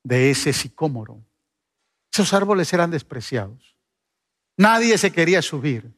[0.02, 1.22] de ese sicómoro.
[2.12, 3.76] Esos árboles eran despreciados.
[4.56, 5.92] Nadie se quería subir.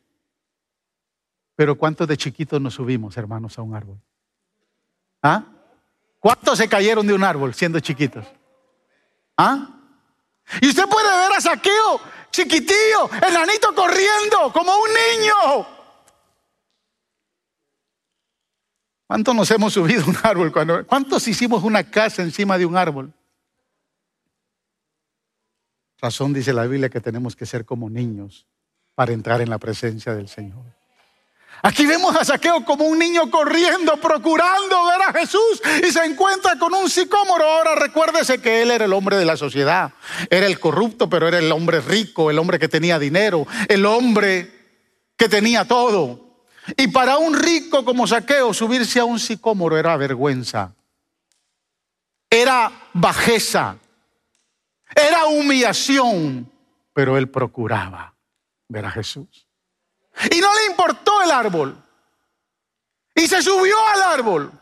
[1.57, 4.01] Pero ¿cuántos de chiquitos nos subimos, hermanos, a un árbol?
[5.23, 5.45] ¿Ah?
[6.19, 8.27] ¿Cuántos se cayeron de un árbol siendo chiquitos?
[9.37, 9.69] ¿Ah?
[10.61, 12.01] Y usted puede ver a Saqueo,
[12.31, 15.67] chiquitillo, enanito corriendo, como un niño.
[19.07, 20.53] ¿Cuántos nos hemos subido a un árbol?
[20.53, 23.13] Cuando, ¿Cuántos hicimos una casa encima de un árbol?
[25.99, 28.47] Razón dice la Biblia que tenemos que ser como niños
[28.95, 30.74] para entrar en la presencia del Señor.
[31.63, 36.59] Aquí vemos a Saqueo como un niño corriendo, procurando ver a Jesús y se encuentra
[36.59, 37.45] con un sicómoro.
[37.45, 39.93] Ahora recuérdese que él era el hombre de la sociedad.
[40.29, 44.53] Era el corrupto, pero era el hombre rico, el hombre que tenía dinero, el hombre
[45.17, 46.25] que tenía todo.
[46.77, 50.75] Y para un rico como Saqueo subirse a un sicómoro era vergüenza.
[52.31, 53.77] Era bajeza.
[54.95, 56.51] Era humillación.
[56.93, 58.15] Pero él procuraba
[58.69, 59.44] ver a Jesús.
[60.31, 61.77] Y no le importó el árbol.
[63.15, 64.53] Y se subió al árbol.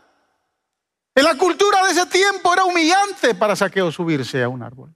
[1.15, 4.95] En la cultura de ese tiempo era humillante para Saqueo subirse a un árbol.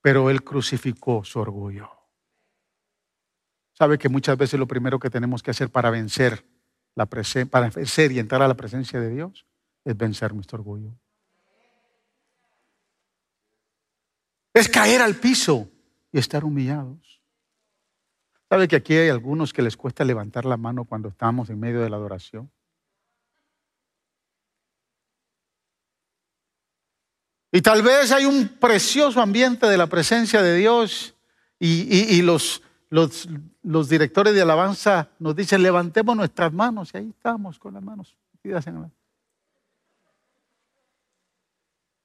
[0.00, 1.90] Pero él crucificó su orgullo.
[3.72, 6.46] Sabe que muchas veces lo primero que tenemos que hacer para vencer,
[6.94, 9.46] la para vencer y entrar a la presencia de Dios
[9.84, 10.98] es vencer nuestro orgullo.
[14.54, 15.68] Es caer al piso
[16.10, 17.15] y estar humillados.
[18.48, 21.80] ¿Sabe que aquí hay algunos que les cuesta levantar la mano cuando estamos en medio
[21.80, 22.50] de la adoración?
[27.50, 31.14] Y tal vez hay un precioso ambiente de la presencia de Dios
[31.58, 37.74] y, los, los, directores de alabanza nos dicen, levantemos nuestras manos y ahí estamos con
[37.74, 38.90] las manos metidas en la...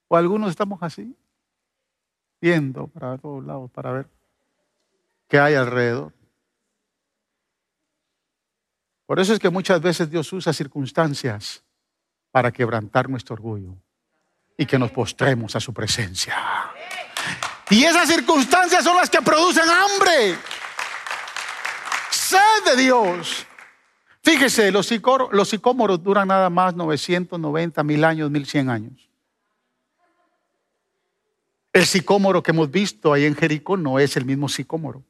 [0.07, 1.15] O algunos estamos así,
[2.39, 4.07] viendo para todos lados para ver
[5.27, 6.13] qué hay alrededor.
[9.11, 11.61] Por eso es que muchas veces Dios usa circunstancias
[12.31, 13.75] para quebrantar nuestro orgullo
[14.57, 16.33] y que nos postremos a su presencia.
[17.69, 20.37] Y esas circunstancias son las que producen hambre,
[22.09, 23.45] sed de Dios.
[24.23, 24.89] Fíjese, los,
[25.33, 29.09] los sicómoros duran nada más 990 mil años, 1100 años.
[31.73, 35.03] El sicómoro que hemos visto ahí en Jericó no es el mismo sicómoro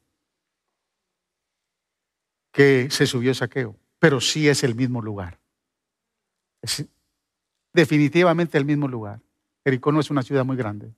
[2.50, 5.38] que se subió saqueo pero sí es el mismo lugar.
[6.60, 6.84] Es
[7.72, 9.20] definitivamente el mismo lugar.
[9.62, 10.92] Jericó no es una ciudad muy grande.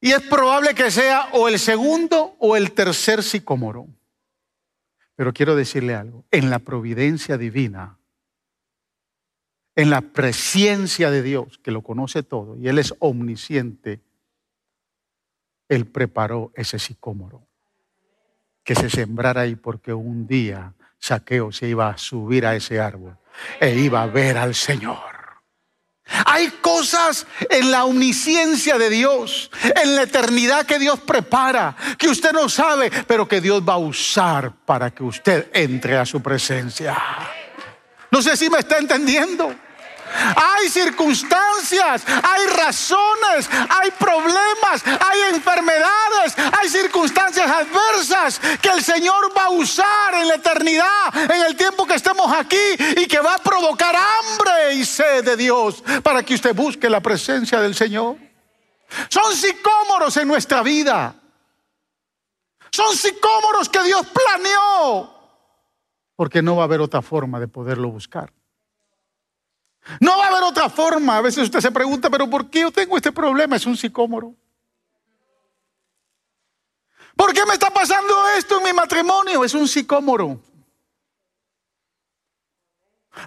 [0.00, 3.86] Y es probable que sea o el segundo o el tercer sicómoro.
[5.14, 7.96] Pero quiero decirle algo, en la providencia divina,
[9.76, 14.00] en la presencia de Dios, que lo conoce todo, y Él es omnisciente,
[15.68, 17.46] Él preparó ese sicómoro,
[18.64, 23.16] que se sembrara ahí porque un día Saqueo se iba a subir a ese árbol
[23.60, 25.18] e iba a ver al Señor.
[26.24, 29.50] Hay cosas en la omnisciencia de Dios,
[29.82, 33.78] en la eternidad que Dios prepara, que usted no sabe, pero que Dios va a
[33.78, 36.96] usar para que usted entre a su presencia.
[38.10, 39.54] No sé si me está entendiendo.
[40.36, 49.44] Hay circunstancias, hay razones, hay problemas, hay enfermedades, hay circunstancias adversas que el Señor va
[49.44, 52.56] a usar en la eternidad, en el tiempo que estemos aquí
[52.96, 57.00] y que va a provocar hambre y sed de Dios para que usted busque la
[57.00, 58.16] presencia del Señor.
[59.08, 61.14] Son sicómoros en nuestra vida.
[62.70, 65.14] Son sicómoros que Dios planeó.
[66.16, 68.32] Porque no va a haber otra forma de poderlo buscar.
[70.00, 71.16] No va a haber otra forma.
[71.16, 73.56] A veces usted se pregunta, pero ¿por qué yo tengo este problema?
[73.56, 74.34] Es un sicómoro.
[77.16, 79.44] ¿Por qué me está pasando esto en mi matrimonio?
[79.44, 80.40] Es un sicómoro.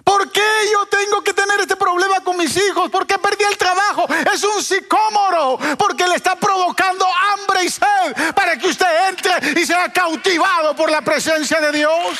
[0.04, 0.40] ¿Por qué
[0.72, 2.90] yo tengo que tener este problema con mis hijos?
[2.90, 4.06] ¿Por qué perdí el trabajo?
[4.32, 5.58] Es un sicómoro.
[5.76, 10.90] Porque le está provocando hambre y sed para que usted entre y sea cautivado por
[10.90, 12.18] la presencia de Dios.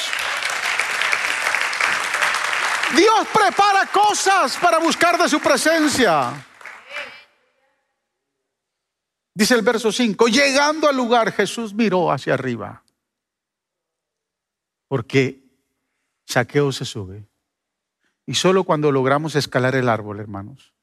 [2.97, 6.47] Dios prepara cosas para buscar de su presencia.
[9.35, 12.83] Dice el verso 5, llegando al lugar Jesús miró hacia arriba.
[14.89, 15.43] Porque
[16.27, 17.27] saqueo se sube.
[18.27, 20.75] Y solo cuando logramos escalar el árbol, hermanos,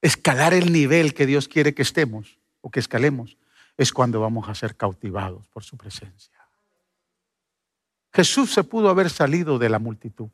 [0.00, 3.38] escalar el nivel que Dios quiere que estemos o que escalemos,
[3.76, 6.32] es cuando vamos a ser cautivados por su presencia.
[8.12, 10.28] Jesús se pudo haber salido de la multitud.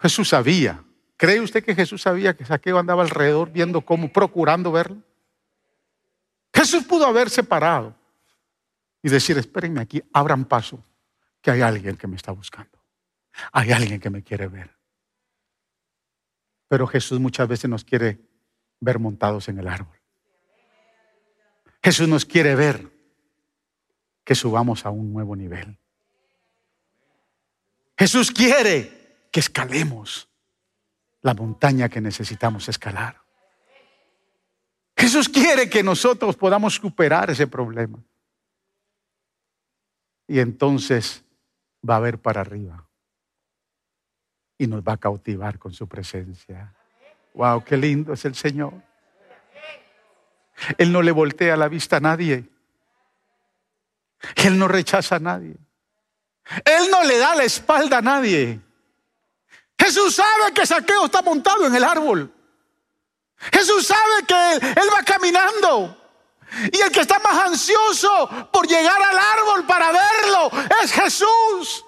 [0.00, 0.82] Jesús sabía.
[1.16, 5.02] ¿Cree usted que Jesús sabía que Saqueo andaba alrededor viendo cómo, procurando verlo?
[6.54, 7.94] Jesús pudo haberse parado
[9.02, 10.82] y decir, espérenme aquí, abran paso,
[11.42, 12.78] que hay alguien que me está buscando.
[13.52, 14.74] Hay alguien que me quiere ver.
[16.68, 18.18] Pero Jesús muchas veces nos quiere
[18.80, 19.98] ver montados en el árbol.
[21.82, 22.90] Jesús nos quiere ver
[24.24, 25.78] que subamos a un nuevo nivel.
[27.98, 28.99] Jesús quiere
[29.30, 30.28] que escalemos
[31.22, 33.20] la montaña que necesitamos escalar.
[34.96, 37.98] Jesús quiere que nosotros podamos superar ese problema.
[40.26, 41.24] Y entonces
[41.88, 42.86] va a ver para arriba
[44.58, 46.74] y nos va a cautivar con su presencia.
[47.34, 48.74] Wow, qué lindo es el Señor.
[50.76, 52.48] Él no le voltea la vista a nadie.
[54.36, 55.56] Él no rechaza a nadie.
[56.64, 58.60] Él no le da la espalda a nadie.
[59.80, 62.30] Jesús sabe que Saqueo está montado en el árbol.
[63.52, 65.96] Jesús sabe que él, va caminando.
[66.70, 70.50] Y el que está más ansioso por llegar al árbol para verlo
[70.82, 71.84] es Jesús.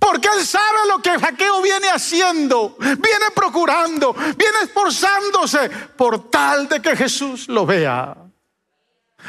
[0.00, 6.80] Porque Él sabe lo que Jaqueo viene haciendo, viene procurando, viene esforzándose por tal de
[6.80, 8.16] que Jesús lo vea.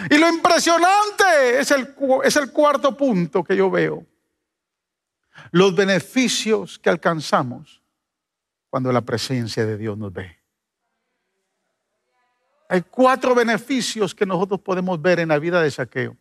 [0.10, 1.72] Y lo impresionante es
[2.36, 4.06] el cuarto punto que yo veo.
[5.52, 7.82] Los beneficios que alcanzamos
[8.70, 10.40] cuando la presencia de Dios nos ve.
[12.70, 16.18] Hay cuatro beneficios que nosotros podemos ver en la vida de Saqueo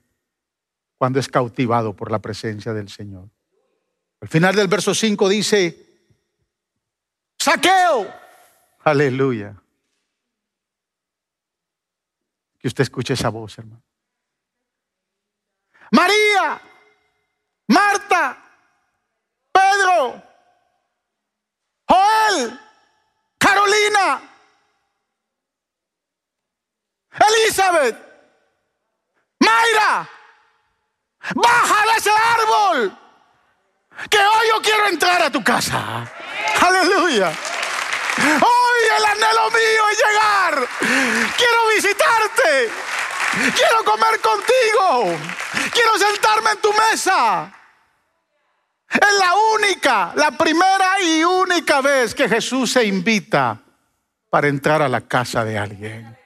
[0.99, 3.29] cuando es cautivado por la presencia del Señor.
[4.21, 6.05] Al final del verso 5 dice,
[7.39, 8.07] saqueo.
[8.85, 9.61] Aleluya.
[12.59, 13.83] Que usted escuche esa voz, hermano.
[15.91, 16.61] María,
[17.67, 18.42] Marta,
[19.83, 20.23] Pedro,
[21.89, 22.61] Joel,
[23.39, 24.21] Carolina,
[27.29, 27.97] Elizabeth,
[29.41, 30.09] Mayra,
[31.35, 32.99] baja de ese árbol
[34.09, 36.09] que hoy yo quiero entrar a tu casa.
[36.61, 37.33] Aleluya.
[38.17, 40.69] Hoy el anhelo mío es llegar.
[41.37, 42.71] Quiero visitarte.
[43.57, 45.19] Quiero comer contigo.
[45.73, 47.53] Quiero sentarme en tu mesa.
[48.93, 53.61] Es la única, la primera y única vez que Jesús se invita
[54.29, 56.17] para entrar a la casa de alguien.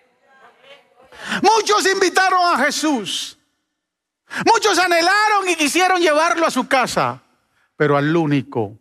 [1.43, 3.39] Muchos invitaron a Jesús.
[4.45, 7.23] Muchos anhelaron y quisieron llevarlo a su casa.
[7.77, 8.79] Pero al único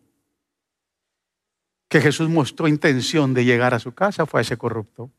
[1.87, 5.11] que Jesús mostró intención de llegar a su casa fue a ese corrupto.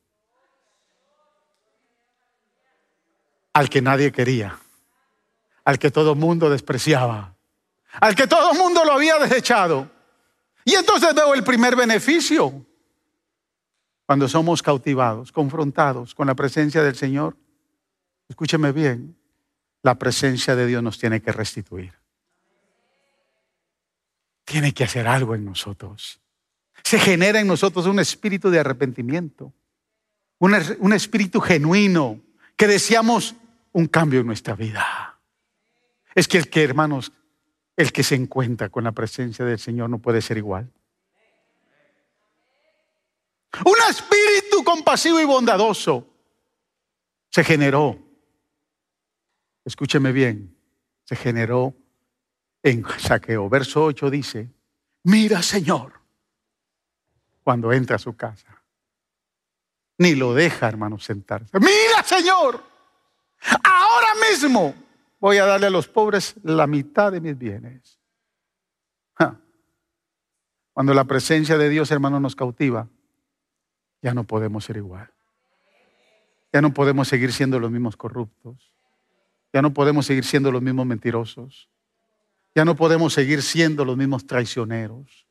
[3.53, 4.59] Al que nadie quería,
[5.65, 7.36] al que todo mundo despreciaba,
[8.01, 9.91] al que todo el mundo lo había desechado.
[10.65, 12.65] Y entonces veo el primer beneficio.
[14.05, 17.37] Cuando somos cautivados, confrontados con la presencia del Señor,
[18.29, 19.17] escúcheme bien,
[19.83, 21.93] la presencia de Dios nos tiene que restituir
[24.47, 26.21] tiene que hacer algo en nosotros.
[26.83, 29.53] Se genera en nosotros un espíritu de arrepentimiento,
[30.39, 32.21] un, un espíritu genuino
[32.57, 33.35] que deseamos
[33.73, 35.19] un cambio en nuestra vida.
[36.15, 37.13] Es que el que, hermanos,
[37.77, 40.71] el que se encuentra con la presencia del Señor no puede ser igual.
[43.65, 46.07] Un espíritu compasivo y bondadoso
[47.31, 47.99] se generó.
[49.65, 50.57] Escúcheme bien,
[51.05, 51.75] se generó
[52.63, 53.49] en Saqueo.
[53.49, 54.51] Verso 8 dice,
[55.05, 56.01] mira Señor,
[57.43, 58.63] cuando entra a su casa.
[59.99, 61.59] Ni lo deja, hermano, sentarse.
[61.59, 62.63] Mira Señor,
[63.65, 64.75] ahora mismo
[65.19, 67.99] voy a darle a los pobres la mitad de mis bienes.
[70.73, 72.87] Cuando la presencia de Dios, hermano, nos cautiva,
[74.03, 75.11] ya no podemos ser igual.
[76.53, 78.75] Ya no podemos seguir siendo los mismos corruptos.
[79.55, 81.71] Ya no podemos seguir siendo los mismos mentirosos.
[82.55, 85.27] Ya no podemos seguir siendo los mismos traicioneros.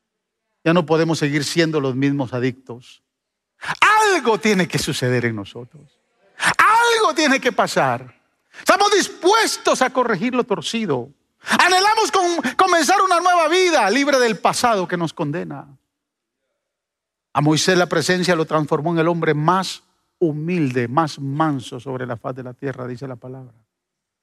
[0.64, 3.04] Ya no podemos seguir siendo los mismos adictos.
[4.16, 6.00] Algo tiene que suceder en nosotros.
[6.40, 8.16] Algo tiene que pasar.
[8.60, 11.10] Estamos dispuestos a corregir lo torcido.
[11.60, 12.12] Anhelamos
[12.58, 15.68] comenzar una nueva vida libre del pasado que nos condena.
[17.34, 19.84] A Moisés la presencia lo transformó en el hombre más
[20.20, 23.54] humilde, más manso sobre la faz de la tierra, dice la palabra.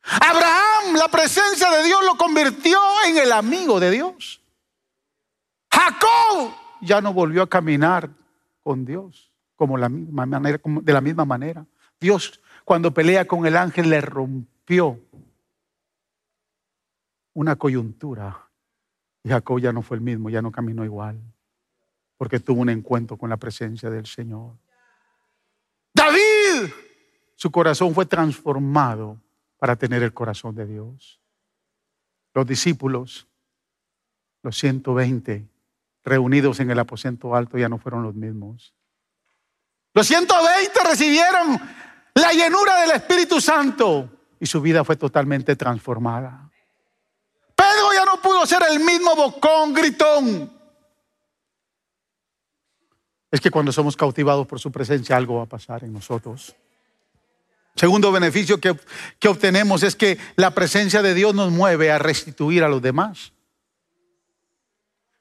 [0.02, 4.40] Abraham, la presencia de Dios lo convirtió en el amigo de Dios.
[5.70, 8.10] Jacob ya no volvió a caminar
[8.62, 11.64] con Dios como de la misma manera.
[12.00, 15.00] Dios cuando pelea con el ángel le rompió
[17.34, 18.48] una coyuntura
[19.24, 21.20] Y Jacob ya no fue el mismo, ya no caminó igual,
[22.16, 24.56] porque tuvo un encuentro con la presencia del Señor.
[25.94, 26.72] David,
[27.36, 29.20] su corazón fue transformado
[29.58, 31.20] para tener el corazón de Dios.
[32.34, 33.28] Los discípulos,
[34.42, 35.46] los 120
[36.04, 38.74] reunidos en el aposento alto, ya no fueron los mismos.
[39.94, 41.60] Los 120 recibieron
[42.14, 44.08] la llenura del Espíritu Santo
[44.38, 46.50] y su vida fue totalmente transformada.
[47.54, 50.52] Pedro ya no pudo ser el mismo bocón, gritón.
[53.30, 56.54] Es que cuando somos cautivados por su presencia algo va a pasar en nosotros.
[57.74, 58.78] Segundo beneficio que,
[59.18, 63.32] que, obtenemos es que la presencia de Dios nos mueve a restituir a los demás.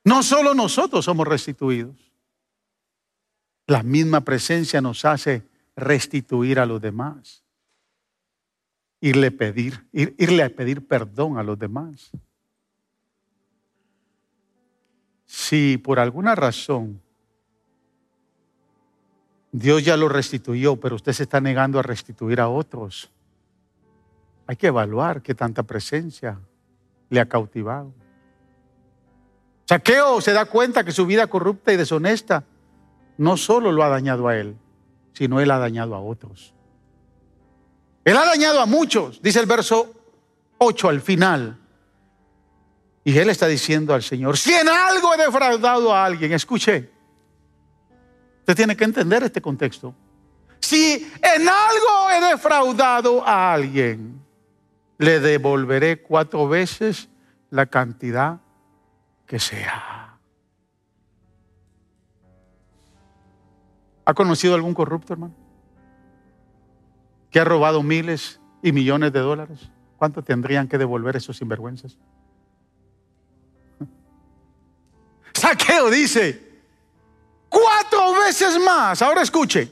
[0.03, 1.95] No solo nosotros somos restituidos.
[3.67, 7.43] La misma presencia nos hace restituir a los demás.
[8.99, 12.11] Irle, pedir, irle a pedir perdón a los demás.
[15.25, 17.01] Si por alguna razón
[19.51, 23.11] Dios ya lo restituyó, pero usted se está negando a restituir a otros,
[24.47, 26.39] hay que evaluar qué tanta presencia
[27.09, 27.93] le ha cautivado.
[29.65, 32.43] Saqueo se da cuenta que su vida corrupta y deshonesta
[33.17, 34.55] no solo lo ha dañado a él,
[35.13, 36.53] sino él ha dañado a otros.
[38.03, 39.93] Él ha dañado a muchos, dice el verso
[40.57, 41.57] 8 al final.
[43.03, 46.89] Y él está diciendo al Señor, si en algo he defraudado a alguien, escuche,
[48.39, 49.95] usted tiene que entender este contexto.
[50.59, 54.21] Si en algo he defraudado a alguien,
[54.97, 57.09] le devolveré cuatro veces
[57.49, 58.39] la cantidad
[59.25, 60.00] que sea.
[64.05, 65.33] ¿Ha conocido algún corrupto, hermano?
[67.29, 69.69] Que ha robado miles y millones de dólares.
[69.97, 71.97] ¿Cuánto tendrían que devolver esos sinvergüenzas?
[75.33, 76.51] Saqueo dice,
[77.49, 79.01] cuatro veces más.
[79.01, 79.71] Ahora escuche.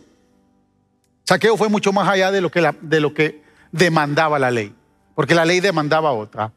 [1.23, 4.73] Saqueo fue mucho más allá de lo que, de lo que demandaba la ley,
[5.15, 6.51] porque la ley demandaba otra,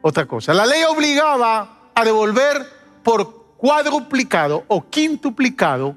[0.00, 0.54] otra cosa.
[0.54, 2.66] La ley obligaba a devolver
[3.02, 5.96] por cuadruplicado o quintuplicado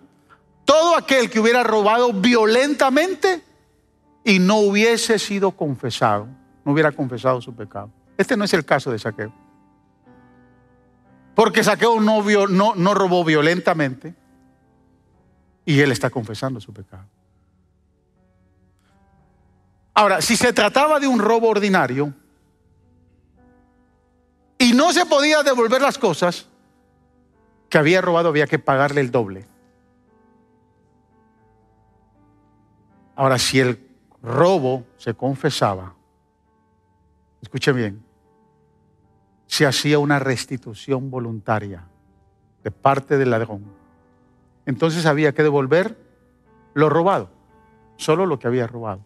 [0.66, 3.44] todo aquel que hubiera robado violentamente
[4.24, 6.28] y no hubiese sido confesado,
[6.64, 7.92] no hubiera confesado su pecado.
[8.18, 9.34] Este no es el caso de Saqueo.
[11.36, 14.14] Porque Saqueo no, no, robó violentamente
[15.66, 17.06] y él está confesando su pecado.
[19.96, 22.14] Ahora, si se trataba de un robo ordinario
[24.58, 26.48] y no se podía devolver las cosas
[27.70, 29.48] que había robado, había que pagarle el doble.
[33.16, 33.80] Ahora, si el
[34.22, 35.94] robo se confesaba,
[37.42, 38.04] escuchen bien,
[39.46, 41.86] se hacía una restitución voluntaria
[42.64, 43.64] de parte del ladrón.
[44.66, 45.98] Entonces había que devolver
[46.74, 47.30] lo robado,
[47.98, 49.02] solo lo que había robado.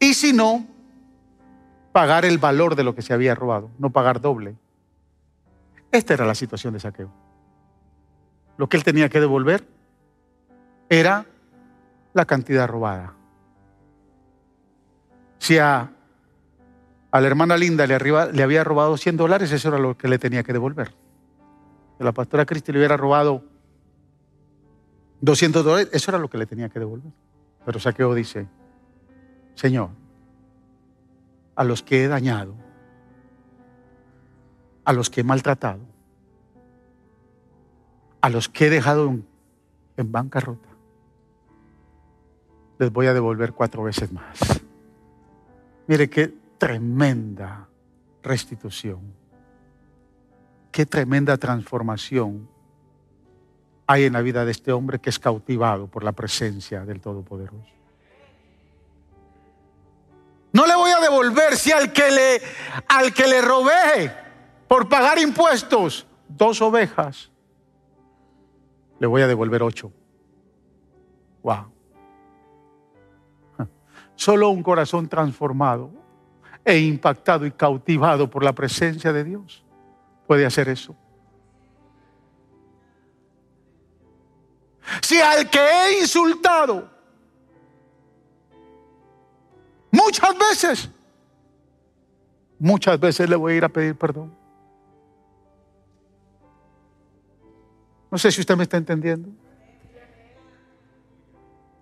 [0.00, 0.66] Y si no,
[1.92, 4.56] pagar el valor de lo que se había robado, no pagar doble.
[5.92, 7.12] Esta era la situación de saqueo.
[8.56, 9.64] Lo que él tenía que devolver
[10.88, 11.26] era
[12.14, 13.14] la cantidad robada.
[15.38, 15.94] Si a
[17.14, 20.42] a la hermana Linda le, había robado 100 dólares, eso era lo que le tenía
[20.42, 20.92] que devolver.
[21.96, 23.44] Si la pastora Cristi le hubiera robado
[25.20, 27.12] 200 dólares, eso era lo que le tenía que devolver.
[27.64, 28.48] Pero Saqueo dice,
[29.54, 29.90] Señor,
[31.54, 32.56] a los que he dañado,
[34.84, 35.86] a los que he maltratado,
[38.22, 39.16] a los que he dejado
[39.96, 40.68] en bancarrota,
[42.84, 44.60] les voy a devolver cuatro veces más.
[45.86, 46.28] Mire que
[46.58, 47.66] tremenda
[48.22, 49.00] restitución.
[50.70, 52.48] Qué tremenda transformación
[53.86, 57.72] hay en la vida de este hombre que es cautivado por la presencia del Todopoderoso.
[60.52, 62.42] No le voy a devolver si al que le,
[62.88, 64.12] al que le robé
[64.68, 67.30] por pagar impuestos dos ovejas,
[69.00, 69.90] le voy a devolver ocho.
[71.42, 71.73] Wow.
[74.16, 75.90] Solo un corazón transformado
[76.64, 79.64] e impactado y cautivado por la presencia de Dios
[80.26, 80.96] puede hacer eso.
[85.02, 86.90] Si al que he insultado
[89.90, 90.90] muchas veces,
[92.58, 94.34] muchas veces le voy a ir a pedir perdón.
[98.10, 99.28] No sé si usted me está entendiendo.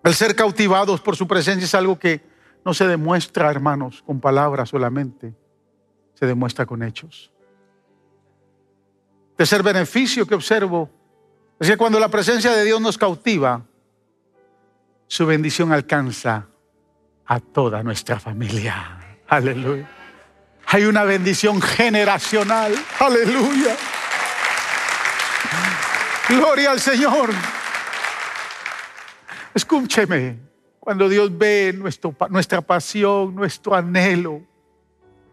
[0.05, 2.21] El ser cautivados por su presencia es algo que
[2.65, 5.35] no se demuestra, hermanos, con palabras solamente,
[6.15, 7.33] se demuestra con hechos.
[9.37, 10.91] Tercer beneficio que observo
[11.59, 13.65] es que cuando la presencia de Dios nos cautiva,
[15.07, 16.47] su bendición alcanza
[17.27, 18.99] a toda nuestra familia.
[19.29, 19.89] Aleluya.
[20.67, 22.75] Hay una bendición generacional.
[22.99, 23.77] Aleluya.
[26.29, 27.31] Gloria al Señor.
[29.55, 30.39] Escúcheme,
[30.81, 31.75] cuando Dios ve
[32.31, 34.43] nuestra pasión, nuestro anhelo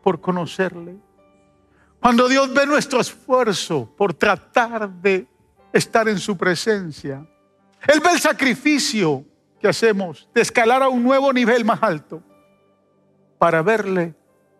[0.03, 0.95] por conocerle,
[1.99, 5.27] cuando Dios ve nuestro esfuerzo por tratar de
[5.73, 7.25] estar en su presencia,
[7.87, 9.25] Él ve el sacrificio
[9.59, 12.23] que hacemos de escalar a un nuevo nivel más alto.
[13.37, 14.15] Para verle,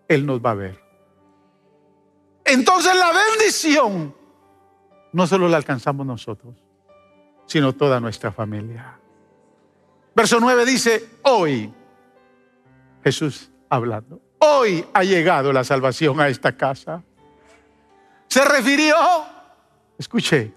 [0.08, 0.84] Él nos va a ver.
[2.44, 4.16] Entonces la bendición
[5.12, 6.56] no solo la alcanzamos nosotros,
[7.46, 8.99] sino toda nuestra familia.
[10.20, 11.74] Verso 9 dice, hoy,
[13.06, 17.02] Jesús hablando, hoy ha llegado la salvación a esta casa.
[18.28, 18.96] Se refirió,
[19.98, 20.52] escuché,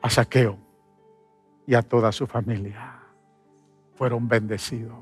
[0.00, 0.58] a Saqueo
[1.66, 3.02] y a toda su familia
[3.96, 4.96] fueron bendecidos.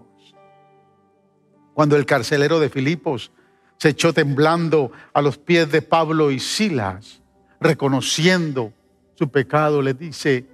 [1.72, 3.30] Cuando el carcelero de Filipos
[3.76, 7.22] se echó temblando a los pies de Pablo y Silas,
[7.60, 8.72] reconociendo
[9.14, 10.48] su pecado, le dice,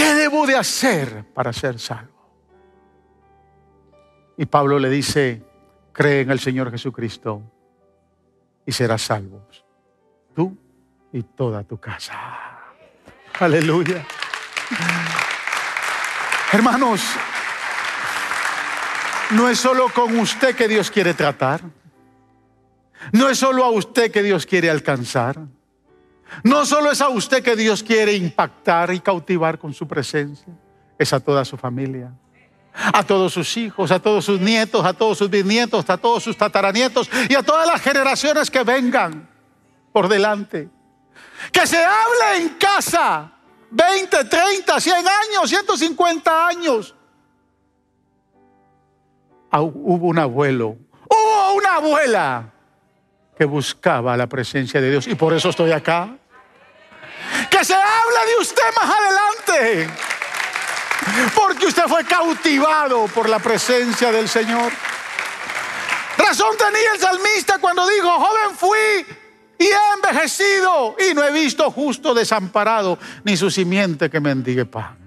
[0.00, 2.08] ¿qué debo de hacer para ser salvo?
[4.38, 5.42] Y Pablo le dice,
[5.92, 7.42] cree en el Señor Jesucristo
[8.64, 9.46] y serás salvo,
[10.34, 10.56] tú
[11.12, 12.14] y toda tu casa.
[13.38, 14.06] Aleluya.
[16.52, 17.02] Hermanos,
[19.32, 21.60] no es solo con usted que Dios quiere tratar.
[23.12, 25.36] No es solo a usted que Dios quiere alcanzar.
[26.42, 30.52] No solo es a usted que Dios quiere impactar y cautivar con su presencia.
[30.98, 32.12] Es a toda su familia.
[32.92, 36.36] A todos sus hijos, a todos sus nietos, a todos sus bisnietos, a todos sus
[36.36, 39.28] tataranietos y a todas las generaciones que vengan
[39.92, 40.68] por delante.
[41.50, 43.32] Que se hable en casa
[43.70, 46.94] 20, 30, 100 años, 150 años.
[49.50, 50.76] Ah, hubo un abuelo,
[51.08, 52.52] hubo una abuela
[53.36, 56.16] que buscaba la presencia de Dios y por eso estoy acá.
[57.50, 59.90] Que se hable de usted más adelante.
[61.34, 64.72] Porque usted fue cautivado por la presencia del Señor.
[66.16, 69.06] Razón tenía el salmista cuando dijo, joven fui
[69.58, 74.99] y he envejecido y no he visto justo desamparado ni su simiente que mendigue pan.